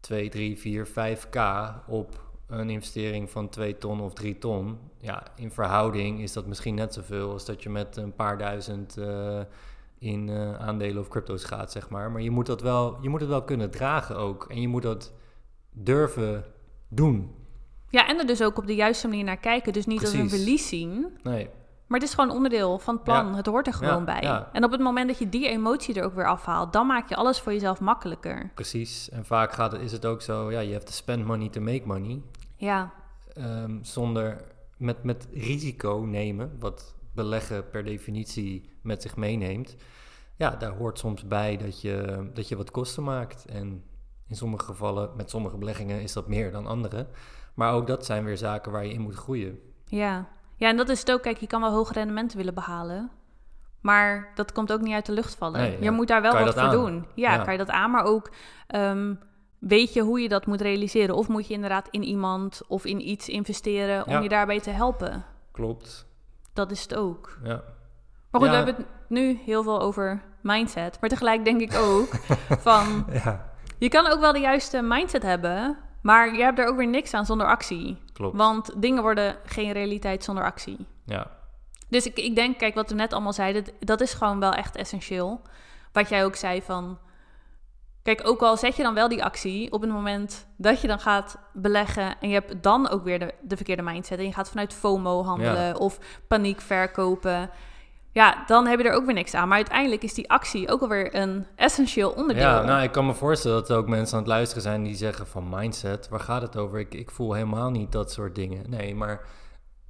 2, 0.00 0.28
3, 0.28 0.58
4, 0.58 0.86
5k 0.88 1.40
op 1.86 2.28
een 2.50 2.70
investering 2.70 3.30
van 3.30 3.48
2 3.48 3.78
ton 3.78 4.00
of 4.00 4.12
3 4.14 4.38
ton. 4.38 4.78
Ja, 5.00 5.22
in 5.36 5.50
verhouding 5.50 6.20
is 6.20 6.32
dat 6.32 6.46
misschien 6.46 6.74
net 6.74 6.94
zoveel 6.94 7.30
als 7.32 7.44
dat 7.44 7.62
je 7.62 7.70
met 7.70 7.96
een 7.96 8.14
paar 8.14 8.38
duizend 8.38 8.96
eh, 8.96 9.40
in 9.98 10.28
eh, 10.28 10.54
aandelen 10.54 11.02
of 11.02 11.08
crypto's 11.08 11.44
gaat, 11.44 11.72
zeg 11.72 11.88
maar. 11.88 12.10
Maar 12.10 12.22
je 12.22 12.30
moet, 12.30 12.46
dat 12.46 12.60
wel, 12.62 12.98
je 13.00 13.08
moet 13.08 13.20
het 13.20 13.28
wel 13.28 13.42
kunnen 13.44 13.70
dragen 13.70 14.16
ook. 14.16 14.44
En 14.48 14.60
je 14.60 14.68
moet 14.68 14.82
dat 14.82 15.12
durven 15.72 16.44
doen. 16.88 17.34
ja, 17.88 18.08
en 18.08 18.18
er 18.18 18.26
dus 18.26 18.42
ook 18.42 18.58
op 18.58 18.66
de 18.66 18.74
juiste 18.74 19.08
manier 19.08 19.24
naar 19.24 19.36
kijken. 19.36 19.72
Dus 19.72 19.86
niet 19.86 20.00
als 20.00 20.12
een 20.12 20.28
verlies 20.28 20.68
zien... 20.68 21.06
Nee, 21.22 21.48
Maar 21.86 22.00
het 22.00 22.08
is 22.08 22.14
gewoon 22.14 22.30
onderdeel 22.30 22.78
van 22.78 22.94
het 22.94 23.04
plan. 23.04 23.26
Ja. 23.30 23.34
Het 23.36 23.46
hoort 23.46 23.66
er 23.66 23.72
gewoon 23.74 23.98
Ja, 23.98 24.04
bij. 24.04 24.20
ja. 24.22 24.48
En 24.52 24.64
op 24.64 24.70
het 24.70 24.80
moment 24.80 25.08
dat 25.08 25.18
je 25.18 25.28
die 25.28 25.48
emotie 25.48 25.94
er 25.94 26.04
ook 26.04 26.14
weer 26.14 26.28
afhaalt... 26.28 26.72
dan 26.72 26.86
maak 26.86 27.08
je 27.08 27.16
alles 27.16 27.40
voor 27.40 27.52
jezelf 27.52 27.80
makkelijker. 27.80 28.50
Precies. 28.54 29.08
En 29.10 29.24
vaak 29.24 29.52
gaat 29.52 29.72
het, 29.72 29.80
is 29.80 29.92
het 29.92 30.06
ook 30.06 30.22
zo, 30.22 30.50
ja, 30.50 30.60
je 30.60 30.72
hebt 30.72 30.86
to 30.86 30.92
spend 30.92 31.24
money 31.24 31.48
to 31.48 31.60
make 31.60 31.82
money. 31.86 32.20
Ja, 32.60 32.92
Ehm, 33.34 33.82
zonder 33.82 34.44
met, 34.76 35.02
met 35.02 35.28
risico 35.32 36.04
nemen, 36.06 36.56
wat 36.58 36.94
beleggen 37.14 37.70
per 37.70 37.84
definitie 37.84 38.70
met 38.82 39.02
zich 39.02 39.16
meeneemt. 39.16 39.76
Ja, 40.36 40.50
daar 40.50 40.72
hoort 40.72 40.98
soms 40.98 41.26
bij 41.26 41.56
dat 41.56 41.80
je, 41.80 42.28
dat 42.34 42.48
je 42.48 42.56
wat 42.56 42.70
kosten 42.70 43.02
maakt. 43.02 43.44
En 43.46 43.84
in 44.28 44.36
sommige 44.36 44.64
gevallen, 44.64 45.10
met 45.16 45.30
sommige 45.30 45.56
beleggingen, 45.56 46.00
is 46.02 46.12
dat 46.12 46.28
meer 46.28 46.52
dan 46.52 46.66
andere. 46.66 47.06
Maar 47.54 47.72
ook 47.72 47.86
dat 47.86 48.04
zijn 48.06 48.24
weer 48.24 48.36
zaken 48.36 48.72
waar 48.72 48.84
je 48.86 48.92
in 48.92 49.00
moet 49.00 49.14
groeien. 49.14 49.58
ja. 49.84 50.28
Ja, 50.56 50.68
en 50.68 50.76
dat 50.76 50.88
is 50.88 51.00
het 51.00 51.12
ook. 51.12 51.22
Kijk, 51.22 51.36
je 51.38 51.46
kan 51.46 51.60
wel 51.60 51.72
hoge 51.72 51.92
rendementen 51.92 52.36
willen 52.36 52.54
behalen... 52.54 53.10
Maar 53.80 54.30
dat 54.34 54.52
komt 54.52 54.72
ook 54.72 54.80
niet 54.80 54.92
uit 54.94 55.06
de 55.06 55.12
lucht 55.12 55.34
vallen. 55.34 55.60
Nee, 55.60 55.82
je 55.82 55.90
moet 55.90 56.08
daar 56.08 56.22
wel 56.22 56.32
wat 56.32 56.52
voor 56.54 56.62
aan? 56.62 56.70
doen. 56.70 57.06
Ja, 57.14 57.34
Ja. 57.34 57.42
kan 57.42 57.52
je 57.52 57.58
dat 57.58 57.70
aan. 57.70 57.90
Maar 57.90 58.04
ook 58.04 58.30
ehm, 58.66 59.14
weet 59.60 59.92
je 59.92 60.00
hoe 60.02 60.20
je 60.20 60.28
dat 60.28 60.46
moet 60.46 60.60
realiseren. 60.60 61.14
Of 61.14 61.28
moet 61.28 61.46
je 61.48 61.54
inderdaad 61.54 61.88
in 61.90 62.02
iemand 62.02 62.60
of 62.68 62.84
in 62.84 63.08
iets 63.08 63.28
investeren... 63.28 64.06
om 64.06 64.12
Ja. 64.12 64.20
je 64.20 64.28
daarbij 64.28 64.60
te 64.60 64.70
helpen. 64.70 65.24
Klopt. 65.52 66.06
Dat 66.52 66.70
is 66.70 66.82
het 66.82 66.94
ook. 66.96 67.38
Ja. 67.42 67.62
Maar 68.30 68.40
goed, 68.40 68.50
Ja. 68.50 68.50
we 68.50 68.56
hebben 68.56 68.74
het 68.74 68.86
nu 69.08 69.38
heel 69.44 69.62
veel 69.62 69.80
over 69.80 70.22
mindset. 70.42 71.00
Maar 71.00 71.10
tegelijk 71.10 71.44
denk 71.44 71.60
ik 71.60 71.74
ook 71.74 72.08
van... 72.68 73.06
ja, 73.12 73.50
Je 73.78 73.88
kan 73.88 74.06
ook 74.06 74.20
wel 74.20 74.32
de 74.32 74.38
juiste 74.40 74.82
mindset 74.82 75.22
hebben, 75.22 75.78
maar 76.02 76.34
je 76.36 76.42
hebt 76.42 76.58
er 76.58 76.66
ook 76.66 76.76
weer 76.76 76.86
niks 76.88 77.14
aan 77.14 77.26
zonder 77.26 77.46
actie. 77.46 77.98
klopt. 78.12 78.36
Want 78.36 78.72
dingen 78.82 79.02
worden 79.02 79.36
geen 79.44 79.72
realiteit 79.72 80.24
zonder 80.24 80.44
actie. 80.44 80.86
Ja, 81.04 81.30
Dus 81.88 82.06
ik, 82.06 82.16
ik 82.18 82.34
denk, 82.34 82.58
kijk, 82.58 82.74
wat 82.74 82.88
we 82.90 82.94
net 82.96 83.12
allemaal 83.12 83.32
zeiden, 83.32 83.64
dat- 83.64 83.74
dat 83.78 84.00
is 84.00 84.14
gewoon 84.14 84.40
wel 84.40 84.52
echt 84.52 84.76
essentieel. 84.76 85.40
Wat 85.92 86.08
jij 86.08 86.24
ook 86.24 86.34
zei 86.36 86.62
van. 86.62 86.98
Kijk, 88.02 88.20
ook 88.24 88.40
al 88.40 88.56
zet 88.56 88.76
je 88.76 88.82
dan 88.82 88.94
wel 88.94 89.08
die 89.08 89.24
actie 89.24 89.72
op 89.72 89.80
het 89.80 89.90
moment 89.90 90.46
dat 90.56 90.80
je 90.80 90.88
dan 90.88 91.00
gaat 91.00 91.38
beleggen 91.52 92.16
en 92.20 92.28
je 92.28 92.34
hebt 92.34 92.62
dan 92.62 92.88
ook 92.88 93.04
weer 93.04 93.18
de, 93.18 93.34
de 93.42 93.56
verkeerde 93.56 93.82
mindset 93.82 94.18
en 94.18 94.24
je 94.24 94.32
gaat 94.32 94.48
vanuit 94.48 94.74
FOMO 94.74 95.24
handelen 95.24 95.78
of 95.78 95.98
paniek 96.28 96.60
verkopen. 96.60 97.50
Ja, 98.12 98.42
dan 98.46 98.66
heb 98.66 98.80
je 98.80 98.88
er 98.88 98.94
ook 98.94 99.04
weer 99.04 99.14
niks 99.14 99.34
aan. 99.34 99.48
Maar 99.48 99.56
uiteindelijk 99.56 100.02
is 100.02 100.14
die 100.14 100.30
actie 100.30 100.70
ook 100.70 100.80
alweer 100.80 101.14
een 101.14 101.46
essentieel 101.56 102.10
onderdeel. 102.10 102.42
Ja, 102.42 102.62
nou, 102.62 102.82
ik 102.82 102.92
kan 102.92 103.06
me 103.06 103.14
voorstellen 103.14 103.56
dat 103.56 103.70
er 103.70 103.76
ook 103.76 103.88
mensen 103.88 104.16
aan 104.16 104.22
het 104.22 104.32
luisteren 104.32 104.62
zijn 104.62 104.82
die 104.82 104.94
zeggen 104.96 105.26
van 105.26 105.48
mindset, 105.48 106.08
waar 106.08 106.20
gaat 106.20 106.42
het 106.42 106.56
over? 106.56 106.78
Ik, 106.78 106.94
ik 106.94 107.10
voel 107.10 107.32
helemaal 107.32 107.70
niet 107.70 107.92
dat 107.92 108.12
soort 108.12 108.34
dingen. 108.34 108.70
Nee, 108.70 108.94
maar 108.94 109.26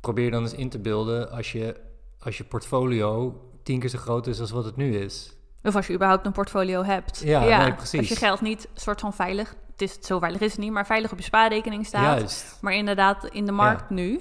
probeer 0.01 0.31
dan 0.31 0.42
eens 0.42 0.55
in 0.55 0.68
te 0.68 0.79
beelden 0.79 1.31
als 1.31 1.53
je, 1.53 1.77
als 2.18 2.38
je 2.38 2.44
portfolio 2.44 3.40
tien 3.62 3.81
keer 3.81 3.88
zo 3.88 3.99
groot 3.99 4.27
is 4.27 4.40
als 4.40 4.51
wat 4.51 4.64
het 4.64 4.77
nu 4.77 4.96
is. 4.96 5.35
Of 5.62 5.77
als 5.77 5.87
je 5.87 5.94
überhaupt 5.94 6.27
een 6.27 6.33
portfolio 6.33 6.83
hebt. 6.83 7.20
Ja, 7.25 7.59
nee, 7.59 7.75
precies. 7.75 7.99
Als 7.99 8.09
je 8.09 8.16
geld 8.16 8.40
niet 8.40 8.68
soort 8.75 9.01
van 9.01 9.12
veilig, 9.12 9.55
het 9.70 9.83
is, 9.83 10.07
zo 10.07 10.18
veilig 10.18 10.40
is 10.40 10.51
het 10.51 10.61
niet, 10.61 10.73
maar 10.73 10.87
veilig 10.87 11.12
op 11.12 11.18
je 11.18 11.25
spaarrekening 11.25 11.87
staat. 11.87 12.18
Juist. 12.18 12.59
Maar 12.61 12.75
inderdaad, 12.75 13.25
in 13.25 13.46
de 13.46 13.53
markt 13.53 13.90
nu, 13.90 14.20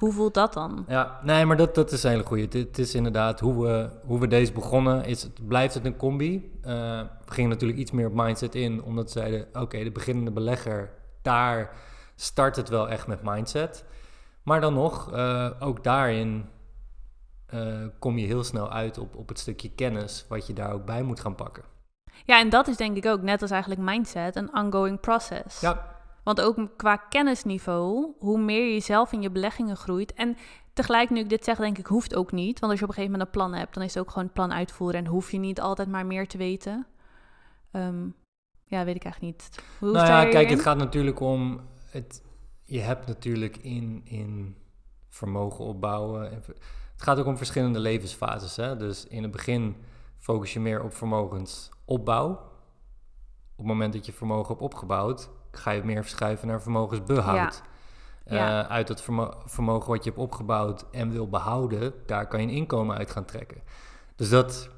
hoe 0.00 0.12
voelt 0.12 0.34
dat 0.34 0.52
dan? 0.52 0.84
Ja, 0.88 1.20
nee, 1.22 1.44
maar 1.44 1.56
dat, 1.56 1.74
dat 1.74 1.92
is 1.92 2.02
een 2.02 2.10
hele 2.10 2.22
goede. 2.22 2.42
Het, 2.42 2.52
het 2.52 2.78
is 2.78 2.94
inderdaad 2.94 3.40
hoe 3.40 3.64
we, 3.64 3.90
hoe 4.04 4.20
we 4.20 4.26
deze 4.26 4.52
begonnen. 4.52 5.04
Is, 5.04 5.22
het, 5.22 5.46
blijft 5.46 5.74
het 5.74 5.84
een 5.84 5.96
combi? 5.96 6.58
Eh, 6.62 6.72
we 7.24 7.32
gingen 7.32 7.50
natuurlijk 7.50 7.78
iets 7.78 7.90
meer 7.90 8.06
op 8.06 8.14
mindset 8.14 8.54
in, 8.54 8.82
omdat 8.82 9.04
we 9.04 9.18
zeiden: 9.18 9.46
oké, 9.52 9.84
de 9.84 9.90
beginnende 9.90 10.30
belegger, 10.30 10.90
daar 11.22 11.70
start 12.16 12.56
het 12.56 12.68
wel 12.68 12.88
echt 12.88 13.06
met 13.06 13.22
mindset. 13.22 13.84
Maar 14.42 14.60
dan 14.60 14.74
nog, 14.74 15.12
eh, 15.12 15.50
ook 15.58 15.84
daarin 15.84 16.48
eh, 17.50 17.86
kom 17.98 18.18
je 18.18 18.26
heel 18.26 18.44
snel 18.44 18.70
uit 18.70 18.98
op, 18.98 19.16
op 19.16 19.28
het 19.28 19.38
stukje 19.38 19.70
kennis, 19.70 20.26
wat 20.28 20.46
je 20.46 20.52
daar 20.52 20.72
ook 20.72 20.84
bij 20.84 21.02
moet 21.02 21.20
gaan 21.20 21.34
pakken. 21.34 21.64
Ja, 22.24 22.40
en 22.40 22.48
dat 22.48 22.68
is 22.68 22.76
denk 22.76 22.96
ik 22.96 23.06
ook, 23.06 23.22
net 23.22 23.42
als 23.42 23.50
eigenlijk 23.50 23.80
mindset, 23.82 24.36
een 24.36 24.54
ongoing 24.56 25.00
process. 25.00 25.60
Ja, 25.60 25.96
Want 26.22 26.40
ook 26.40 26.68
qua 26.76 26.96
kennisniveau, 26.96 28.12
hoe 28.18 28.38
meer 28.38 28.74
je 28.74 28.80
zelf 28.80 29.12
in 29.12 29.22
je 29.22 29.30
beleggingen 29.30 29.76
groeit. 29.76 30.14
En 30.14 30.36
tegelijk, 30.72 31.10
nu 31.10 31.20
ik 31.20 31.28
dit 31.28 31.44
zeg, 31.44 31.56
denk 31.56 31.78
ik, 31.78 31.86
hoeft 31.86 32.14
ook 32.14 32.32
niet. 32.32 32.60
Want 32.60 32.72
als 32.72 32.80
je 32.80 32.86
op 32.86 32.90
een 32.90 32.96
gegeven 32.96 33.18
moment 33.18 33.22
een 33.22 33.40
plan 33.40 33.54
hebt, 33.54 33.74
dan 33.74 33.82
is 33.82 33.94
het 33.94 34.02
ook 34.02 34.08
gewoon 34.08 34.24
het 34.24 34.34
plan 34.34 34.52
uitvoeren. 34.52 35.00
En 35.00 35.06
hoef 35.06 35.30
je 35.30 35.38
niet 35.38 35.60
altijd 35.60 35.88
maar 35.88 36.06
meer 36.06 36.28
te 36.28 36.38
weten. 36.38 36.86
Ehm, 37.70 38.08
ja, 38.64 38.84
weet 38.84 38.96
ik 38.96 39.04
eigenlijk 39.04 39.34
niet. 39.34 39.62
Hoe 39.78 39.90
nou 39.90 40.06
ja, 40.06 40.24
kijk, 40.28 40.50
het 40.50 40.60
gaat 40.60 40.76
natuurlijk 40.76 41.20
om. 41.20 41.60
Het, 41.90 42.22
je 42.64 42.80
hebt 42.80 43.06
natuurlijk 43.06 43.56
in, 43.56 44.00
in 44.04 44.56
vermogen 45.08 45.64
opbouwen. 45.64 46.30
en 46.30 46.42
Het 47.00 47.08
gaat 47.08 47.18
ook 47.18 47.26
om 47.26 47.36
verschillende 47.36 47.78
levensfases. 47.78 48.56
Hè? 48.56 48.76
Dus 48.76 49.06
in 49.06 49.22
het 49.22 49.32
begin 49.32 49.76
focus 50.16 50.52
je 50.52 50.60
meer 50.60 50.82
op 50.82 50.94
vermogensopbouw. 50.94 52.30
Op 52.30 53.56
het 53.56 53.66
moment 53.66 53.92
dat 53.92 54.06
je 54.06 54.12
vermogen 54.12 54.48
hebt 54.48 54.60
opgebouwd, 54.60 55.30
ga 55.50 55.70
je 55.70 55.82
meer 55.84 56.02
verschuiven 56.02 56.48
naar 56.48 56.62
vermogensbehoud. 56.62 57.62
Ja. 58.24 58.36
Ja. 58.36 58.62
Eh, 58.64 58.70
uit 58.70 58.86
dat 58.86 59.02
vermo- 59.02 59.34
vermogen 59.44 59.90
wat 59.90 60.04
je 60.04 60.10
hebt 60.10 60.22
opgebouwd 60.22 60.84
en 60.90 61.10
wil 61.10 61.28
behouden, 61.28 61.92
daar 62.06 62.26
kan 62.26 62.40
je 62.40 62.46
een 62.46 62.52
inkomen 62.54 62.96
uit 62.96 63.10
gaan 63.10 63.24
trekken. 63.24 63.62
Dus 64.16 64.28
dat, 64.28 64.68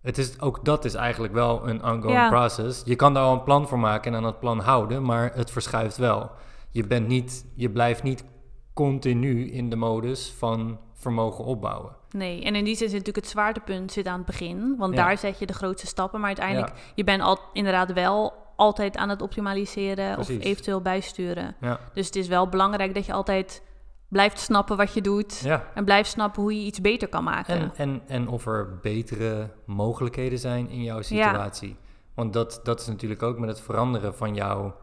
het 0.00 0.18
is, 0.18 0.40
ook 0.40 0.64
dat 0.64 0.84
is 0.84 0.94
eigenlijk 0.94 1.32
wel 1.32 1.68
een 1.68 1.84
ongoing 1.84 2.12
Ja. 2.12 2.28
process. 2.28 2.82
Je 2.84 2.96
kan 2.96 3.14
daar 3.14 3.24
al 3.24 3.32
een 3.32 3.42
plan 3.42 3.68
voor 3.68 3.78
maken 3.78 4.10
en 4.10 4.16
aan 4.16 4.22
dat 4.22 4.40
plan 4.40 4.58
houden, 4.60 5.02
maar 5.04 5.34
het 5.34 5.50
verschuift 5.50 5.96
wel. 5.96 6.30
Je, 6.70 6.86
bent 6.86 7.06
niet, 7.08 7.44
je 7.54 7.70
blijft 7.70 8.02
niet 8.02 8.24
continu 8.72 9.50
in 9.50 9.70
de 9.70 9.76
modus 9.76 10.32
van 10.38 10.78
vermogen 11.02 11.44
opbouwen. 11.44 11.92
Nee, 12.10 12.42
en 12.44 12.54
in 12.54 12.64
die 12.64 12.74
zin 12.76 12.88
zit 12.88 12.98
natuurlijk 12.98 13.24
het 13.24 13.34
zwaartepunt 13.34 13.92
zit 13.92 14.06
aan 14.06 14.16
het 14.16 14.26
begin. 14.26 14.74
Want 14.78 14.94
Ja. 14.94 15.04
daar 15.04 15.18
zet 15.18 15.38
je 15.38 15.46
de 15.46 15.52
grootste 15.52 15.86
stappen. 15.86 16.18
Maar 16.18 16.28
uiteindelijk, 16.28 16.72
Ja. 16.76 16.82
je 16.94 17.04
bent 17.04 17.22
al, 17.22 17.38
inderdaad 17.52 17.92
wel 17.92 18.32
altijd 18.56 18.96
aan 18.96 19.08
het 19.08 19.22
optimaliseren 19.22 20.14
Precies. 20.14 20.36
of 20.38 20.44
eventueel 20.44 20.80
bijsturen. 20.80 21.54
Ja, 21.60 21.80
Dus 21.94 22.06
het 22.06 22.16
is 22.16 22.28
wel 22.28 22.48
belangrijk 22.48 22.94
dat 22.94 23.06
je 23.06 23.12
altijd 23.12 23.62
blijft 24.08 24.38
snappen 24.38 24.76
wat 24.76 24.94
je 24.94 25.00
doet. 25.00 25.42
En 25.74 25.84
blijft 25.84 26.10
snappen 26.10 26.42
hoe 26.42 26.54
je 26.60 26.66
iets 26.66 26.80
beter 26.80 27.08
kan 27.08 27.24
maken. 27.24 27.58
En, 27.58 27.72
en, 27.76 28.02
en 28.06 28.28
of 28.28 28.46
er 28.46 28.78
betere 28.82 29.48
mogelijkheden 29.64 30.38
zijn 30.38 30.68
in 30.70 30.82
jouw 30.82 31.02
situatie. 31.02 31.76
Want 32.14 32.32
dat, 32.32 32.60
dat 32.62 32.80
is 32.80 32.86
natuurlijk 32.86 33.22
ook 33.22 33.38
met 33.38 33.48
het 33.48 33.60
veranderen 33.60 34.14
van 34.14 34.34
jouw 34.34 34.74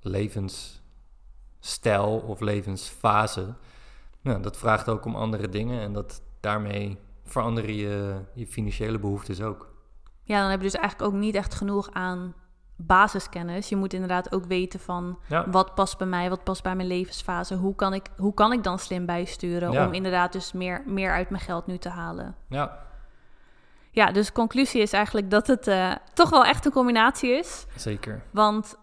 levensstijl 0.00 2.18
of 2.26 2.40
levensfase. 2.40 3.54
Nou, 4.22 4.42
dat 4.42 4.56
vraagt 4.56 4.88
ook 4.88 5.04
om 5.04 5.14
andere 5.16 5.48
dingen 5.48 5.80
en 5.80 5.92
dat, 5.92 6.22
daarmee 6.40 6.98
veranderen 7.24 7.74
je, 7.74 8.14
je 8.34 8.46
financiële 8.46 8.98
behoeftes 8.98 9.40
ook. 9.40 9.70
Ja, 10.22 10.40
dan 10.40 10.50
heb 10.50 10.58
je 10.58 10.70
dus 10.70 10.80
eigenlijk 10.80 11.12
ook 11.14 11.20
niet 11.20 11.34
echt 11.34 11.54
genoeg 11.54 11.90
aan 11.92 12.34
basiskennis. 12.76 13.68
Je 13.68 13.76
moet 13.76 13.92
inderdaad 13.92 14.32
ook 14.32 14.44
weten 14.44 14.80
van 14.80 15.18
Ja, 15.28 15.50
wat 15.50 15.74
past 15.74 15.98
bij 15.98 16.06
mij, 16.06 16.28
wat 16.28 16.44
past 16.44 16.62
bij 16.62 16.76
mijn 16.76 16.88
levensfase. 16.88 17.54
Hoe 17.54 17.74
kan 17.74 17.94
ik, 17.94 18.06
hoe 18.16 18.34
kan 18.34 18.52
ik 18.52 18.62
dan 18.62 18.78
slim 18.78 19.06
bijsturen 19.06 19.72
Ja. 19.72 19.86
om 19.86 19.92
inderdaad 19.92 20.32
dus 20.32 20.52
meer, 20.52 20.82
meer 20.86 21.12
uit 21.12 21.30
mijn 21.30 21.42
geld 21.42 21.66
nu 21.66 21.78
te 21.78 21.88
halen. 21.88 22.34
ja 22.48 22.78
Ja, 23.90 24.12
dus 24.12 24.32
conclusie 24.32 24.80
is 24.82 24.92
eigenlijk 24.92 25.30
dat 25.30 25.46
het 25.46 25.66
eh, 25.66 25.92
toch 26.14 26.30
wel 26.30 26.44
echt 26.44 26.64
een 26.64 26.72
combinatie 26.72 27.30
is. 27.30 27.66
zeker. 27.76 28.22
Want 28.30 28.76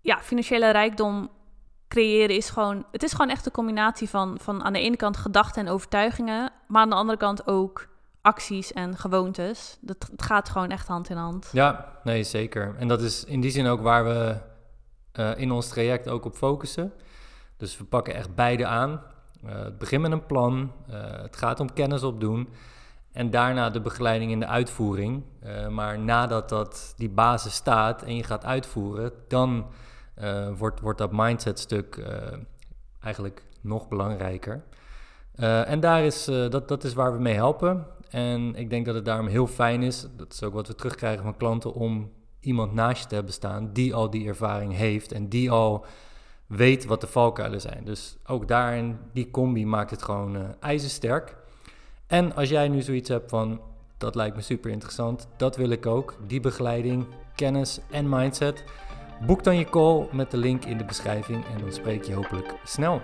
ja, 0.00 0.18
financiële 0.18 0.70
rijkdom 0.70 1.30
creëren 1.94 2.36
is 2.36 2.50
gewoon... 2.50 2.84
Het 2.92 3.02
is 3.02 3.12
gewoon 3.12 3.30
echt 3.30 3.46
een 3.46 3.52
combinatie 3.52 4.08
van, 4.08 4.38
van 4.40 4.64
aan 4.64 4.72
de 4.72 4.78
ene 4.78 4.96
kant 4.96 5.16
gedachten 5.16 5.66
en 5.66 5.72
overtuigingen... 5.72 6.52
maar 6.66 6.82
aan 6.82 6.90
de 6.90 6.94
andere 6.94 7.18
kant 7.18 7.46
ook 7.46 7.88
acties 8.20 8.72
en 8.72 8.96
gewoontes. 8.96 9.78
Dat, 9.80 10.10
gaat 10.16 10.48
gewoon 10.48 10.70
echt 10.70 10.86
hand 10.86 11.10
in 11.10 11.16
hand. 11.16 11.48
Ja, 11.52 11.98
nee, 12.04 12.22
zeker. 12.22 12.74
En 12.78 12.88
dat 12.88 13.00
is 13.00 13.24
in 13.24 13.40
die 13.40 13.50
zin 13.50 13.66
ook 13.66 13.80
waar 13.80 14.04
we 14.04 14.36
eh, 15.12 15.30
in 15.36 15.50
ons 15.50 15.68
traject 15.68 16.08
ook 16.08 16.24
op 16.24 16.34
focussen. 16.34 16.92
Dus 17.56 17.78
we 17.78 17.84
pakken 17.84 18.14
echt 18.14 18.34
beide 18.34 18.66
aan. 18.66 19.02
Eh, 19.44 19.62
het 19.62 19.78
begint 19.78 20.02
met 20.02 20.12
een 20.12 20.26
plan. 20.26 20.72
eh, 20.88 21.22
het 21.22 21.36
gaat 21.36 21.60
om 21.60 21.72
kennis 21.72 22.02
opdoen. 22.02 22.48
En 23.12 23.30
daarna 23.30 23.70
de 23.70 23.80
begeleiding 23.80 24.30
in 24.30 24.40
de 24.40 24.46
uitvoering. 24.46 25.22
Maar 25.70 25.98
nadat 25.98 26.48
dat, 26.48 26.94
die 26.96 27.08
basis 27.08 27.54
staat 27.54 28.02
en 28.02 28.16
je 28.16 28.22
gaat 28.22 28.44
uitvoeren, 28.44 29.12
dan 29.28 29.66
wordt, 30.56 30.80
wordt 30.80 30.98
dat 30.98 31.12
mindset 31.12 31.58
stuk 31.58 31.96
eh, 31.96 32.38
eigenlijk 33.00 33.44
nog 33.60 33.88
belangrijker. 33.88 34.62
Eh, 35.34 35.70
en 35.70 35.80
daar 35.80 36.04
is, 36.04 36.28
eh, 36.28 36.50
dat, 36.50 36.68
dat 36.68 36.84
is 36.84 36.94
waar 36.94 37.12
we 37.12 37.18
mee 37.18 37.34
helpen. 37.34 37.86
En 38.08 38.54
ik 38.54 38.70
denk 38.70 38.86
dat 38.86 38.94
het 38.94 39.04
daarom 39.04 39.26
heel 39.26 39.46
fijn 39.46 39.82
is, 39.82 40.06
dat 40.16 40.32
is 40.32 40.42
ook 40.42 40.54
wat 40.54 40.66
we 40.66 40.74
terugkrijgen 40.74 41.22
van 41.22 41.36
klanten, 41.36 41.74
om 41.74 42.12
iemand 42.40 42.72
naast 42.72 43.02
je 43.02 43.08
te 43.08 43.14
hebben 43.14 43.32
staan 43.32 43.72
die 43.72 43.94
al 43.94 44.10
die 44.10 44.28
ervaring 44.28 44.76
heeft 44.76 45.12
en 45.12 45.28
die 45.28 45.50
al 45.50 45.84
weet 46.46 46.84
wat 46.84 47.00
de 47.00 47.06
valkuilen 47.06 47.60
zijn. 47.60 47.84
Dus 47.84 48.16
ook 48.26 48.48
daarin, 48.48 48.98
die 49.12 49.30
combi 49.30 49.66
maakt 49.66 49.90
het 49.90 50.02
gewoon 50.02 50.36
eh 50.36 50.42
ijzersterk. 50.60 51.36
En 52.06 52.34
als 52.34 52.48
jij 52.48 52.68
nu 52.68 52.82
zoiets 52.82 53.08
hebt 53.08 53.30
van, 53.30 53.60
dat 53.98 54.14
lijkt 54.14 54.36
me 54.36 54.42
super 54.42 54.70
interessant, 54.70 55.28
dat 55.36 55.56
wil 55.56 55.70
ik 55.70 55.86
ook, 55.86 56.16
die 56.26 56.40
begeleiding, 56.40 57.06
kennis 57.34 57.80
en 57.90 58.08
mindset, 58.08 58.64
boek 59.20 59.44
dan 59.44 59.56
je 59.56 59.64
call 59.64 60.06
met 60.12 60.30
de 60.30 60.36
link 60.36 60.64
in 60.64 60.78
de 60.78 60.84
beschrijving 60.84 61.44
en 61.44 61.60
dan 61.60 61.72
spreek 61.72 62.04
je 62.04 62.14
hopelijk 62.14 62.54
snel. 62.64 63.00